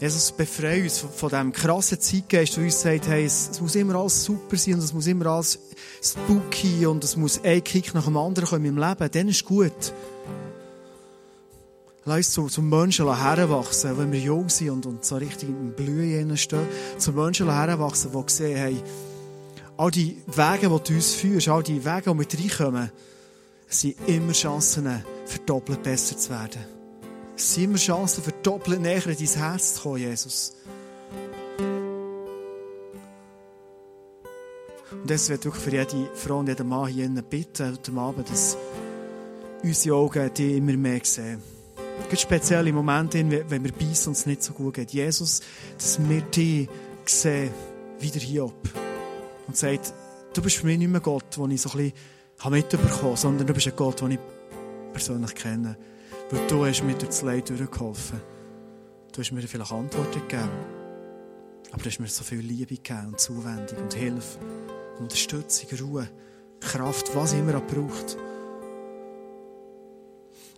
[0.00, 3.76] Jesus, befreie uns von, von diesem krassen Zeitgeist, der uns sagt, hey, es, es, muss
[3.76, 5.60] immer alles super sein und es muss immer alles
[6.02, 9.10] spooky und es muss ein Kick nach dem anderen kommen in meinem Leben.
[9.12, 9.92] Dann ist gut.
[12.08, 15.72] Lass uns zu, zu Menschen heranwachsen, wenn wir jung sind und, und so richtig im
[15.72, 16.68] Blühen stehen.
[16.98, 18.82] Zu Menschen heranwachsen, die sehen, hey,
[19.76, 22.92] all die Wege, die du uns führst, all die Wege, die wir reinkommen,
[23.66, 26.64] sind immer Chancen, verdoppelt besser zu werden.
[27.36, 30.54] Es sind immer Chancen, verdoppelt näher in dein Herz zu kommen, Jesus.
[34.92, 38.56] Und das wird wirklich für jede Frau und jeden Mann hier bitten, heute Abend, dass
[39.64, 41.55] unsere Augen die immer mehr sehen.
[42.08, 43.18] Gibt spezielle Momente,
[43.48, 44.92] wenn wir beißen und es nicht so gut geht.
[44.92, 45.40] Jesus,
[45.76, 46.68] dass wir dich
[47.04, 47.50] sehen,
[47.98, 48.54] wieder Hiob.
[49.48, 49.92] Und sagt,
[50.32, 53.46] du bist für mich nicht mehr Gott, den ich so ein bisschen mitbekommen habe, sondern
[53.46, 54.18] du bist ein Gott, den ich
[54.92, 55.76] persönlich kenne.
[56.30, 58.20] Weil du hast mir durch das Leid durchgeholfen.
[59.12, 60.50] Du hast mir vielleicht Antworten gegeben.
[61.72, 64.38] Aber du hast mir so viel Liebe gegeben und Zuwendung und Hilfe,
[64.98, 66.08] Unterstützung, Ruhe,
[66.60, 68.16] Kraft, was immer er braucht.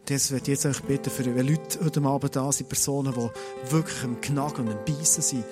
[0.09, 4.02] Das ich jetzt euch bitten, für, wenn Leute heute Abend da sind, Personen, die wirklich
[4.04, 5.44] am Knacken und am Beißen sind,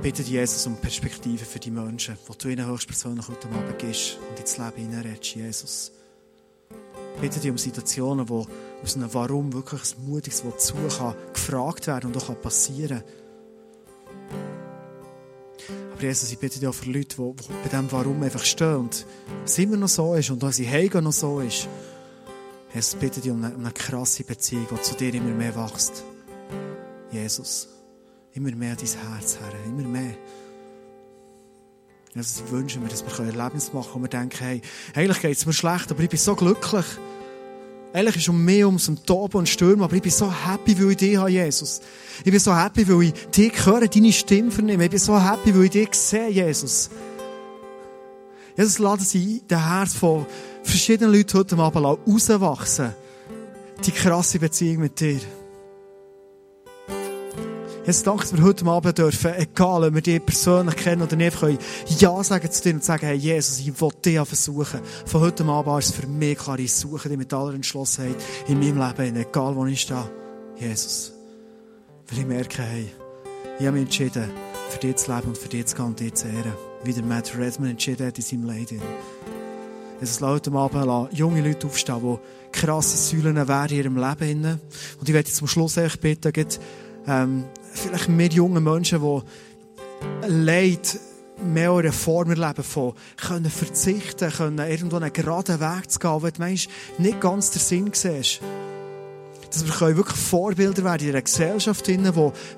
[0.00, 4.40] bitte Jesus um Perspektive für die Menschen, die du ihnen höchstpersönlich heute Abend gibst und
[4.40, 5.92] ins Leben hineinredest, Jesus.
[7.20, 8.46] Bitte dich um Situationen, wo
[8.82, 14.44] aus einem Warum wirklich ein mutiges Wozu kann gefragt werden und auch passieren kann.
[15.92, 18.76] Aber Jesus, ich bitte dich auch für Leute, die, die bei diesem Warum einfach stehen
[18.76, 19.04] und
[19.44, 21.68] es immer noch so ist und sie heimgehen noch so ist.
[22.74, 26.02] Jesus, bitte dich um eine, um eine krasse Beziehung, die zu dir immer mehr wächst.
[27.12, 27.68] Jesus,
[28.32, 30.16] immer mehr dein Herz, Herr, immer mehr.
[32.14, 34.62] Jesus, ich wünsche mir, dass wir Erlebnisse machen können, und wir denken, hey,
[34.92, 36.86] eigentlich geht es mir schlecht, aber ich bin so glücklich.
[37.92, 40.90] Eigentlich ist es um mehr ums Toben und Stürmen, aber ich bin so happy, weil
[40.90, 41.80] ich dich habe, Jesus.
[42.24, 44.84] Ich bin so happy, weil ich dich höre, deine Stimme vernehme.
[44.84, 46.90] Ich bin so happy, weil ich dich sehe, Jesus.
[48.56, 50.26] Jesus, laden sie den Herz von
[50.62, 52.94] verschiedenen Leuten heute Abend rauswachsen.
[53.84, 55.20] Die krasse Beziehung mit dir.
[57.84, 61.38] Jesus, danke, dass wir heute Abend dürfen, egal ob wir dich persönlich kennen oder nicht,
[61.38, 61.58] können
[61.98, 64.80] Ja sagen zu dir und sagen, hey Jesus, ich will dich versuchen.
[65.04, 68.60] Von heute Abend ist es für mich klar, ich suche dich mit aller Entschlossenheit in
[68.60, 70.10] meinem Leben, egal wo ich stehe.
[70.56, 71.12] Jesus.
[72.08, 72.92] Weil ich merke, hey,
[73.58, 74.30] ich habe mich entschieden,
[74.70, 76.73] für dich zu leben und für dich zu gehen und dich zu ehren.
[76.84, 78.80] Wie der Matt Redman entschieden hat in seinem Leben.
[80.00, 84.60] Jesus, lass heute Abend junge Leute aufstehen, die krasse Säulen wären in ihrem Leben.
[85.00, 86.46] Und ich werde zum Schluss echt bitten,
[87.06, 90.98] ähm, vielleicht mehr junge Menschen, die Leid
[91.42, 96.22] mehr in einer Form erleben von können verzichten, können irgendwo einen geraden Weg zu gehen,
[96.22, 96.68] wenn du meinst,
[96.98, 98.40] nicht ganz der Sinn siehst.
[99.50, 101.98] Dass wir wirklich Vorbilder werden in einer Gesellschaft, die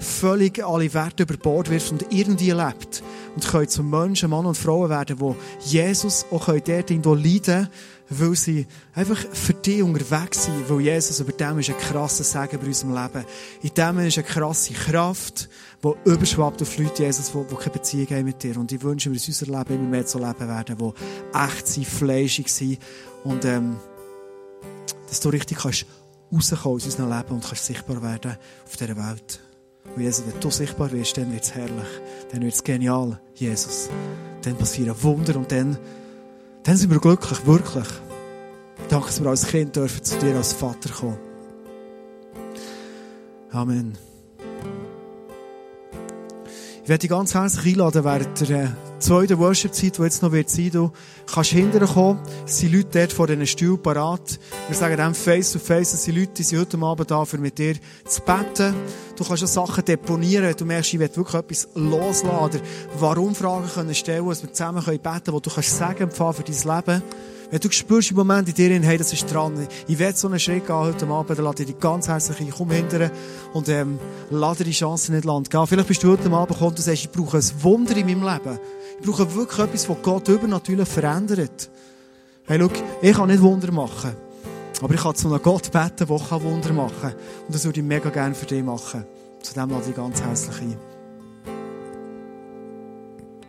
[0.00, 3.02] völlig alle Werte über Bord wirft und irgendwie lebt.
[3.36, 5.34] Und können zu Menschen, Mann und Frauen werden, die
[5.68, 7.68] Jesus auch dort irgendwo leiden
[8.08, 12.60] weil sie einfach für dich unterwegs sind, weil Jesus über dem ist ein krasser Segen
[12.60, 13.24] bei unserem Leben.
[13.62, 15.48] In dem ist eine krasse Kraft,
[15.82, 18.56] die überschwappt auf Leute, Jesus, die, die keine Beziehung haben mit dir.
[18.58, 21.86] Und ich wünsche mir, dass unser Leben immer mehr zu leben werden, die echt sind,
[21.86, 22.78] fleischig sind
[23.24, 23.76] und ähm,
[25.08, 25.86] dass du richtig kannst
[26.32, 29.45] rauskommen aus unserem Leben und kannst sichtbar werden auf dieser Welt.
[29.94, 31.86] Und Jesus, wenn du sichtbar wirst, dann wird es herrlich,
[32.32, 33.88] dann wird es genial, Jesus.
[34.42, 35.78] Dann passieren Wunder und dann
[36.66, 37.86] dann sind wir glücklich, wirklich.
[38.88, 41.16] Danke, dass wir als Kind dürfen zu dir als Vater kommen.
[43.52, 43.96] Amen.
[46.82, 48.68] Ich werde dich ganz herzlich einladen während der äh,
[48.98, 50.90] zweiten Worship-Zeit, die jetzt noch wird sein, du
[51.32, 52.20] kannst hinterher kommen.
[52.46, 54.38] Es sind Leute dort vor diesen Stuhl parat.
[54.68, 57.38] Wir sagen dem face to face, es sind Leute, die sind heute Abend da, für
[57.38, 57.74] mit dir
[58.04, 58.74] zu beten.
[59.16, 60.54] Du kannst auch Sachen deponieren.
[60.56, 62.60] Du merkst, ich will wirklich etwas loslassen oder
[62.98, 66.76] warum Fragen können stellen, dass wir zusammen beten können, wo du sagen empfangen für dein
[66.76, 67.02] Leben.
[67.50, 70.40] Wenn du spürst im Moment in dir, hey, das ist dran, ich werde so einen
[70.40, 73.12] Schritt gehen heute Abend, dann lade ich dich ganz herzlich ein, komm hinterher
[73.52, 75.48] und ähm, lade die Chance nicht Land.
[75.52, 78.58] Vielleicht bist du heute Abend gekommen und sagst, ich brauche ein Wunder in meinem Leben.
[79.00, 81.70] Ich brauche wirklich etwas, was Gott übernatürlich verändert.
[82.46, 82.70] Hey, schau,
[83.02, 84.14] ich kann nicht Wunder machen.
[84.82, 87.14] Aber ich kann zu einem Gott beten, der Wunder machen kann.
[87.46, 89.04] Und das würde ich mega gerne für dich machen.
[89.42, 90.95] Zu dem lade ich ganz herzlich ein.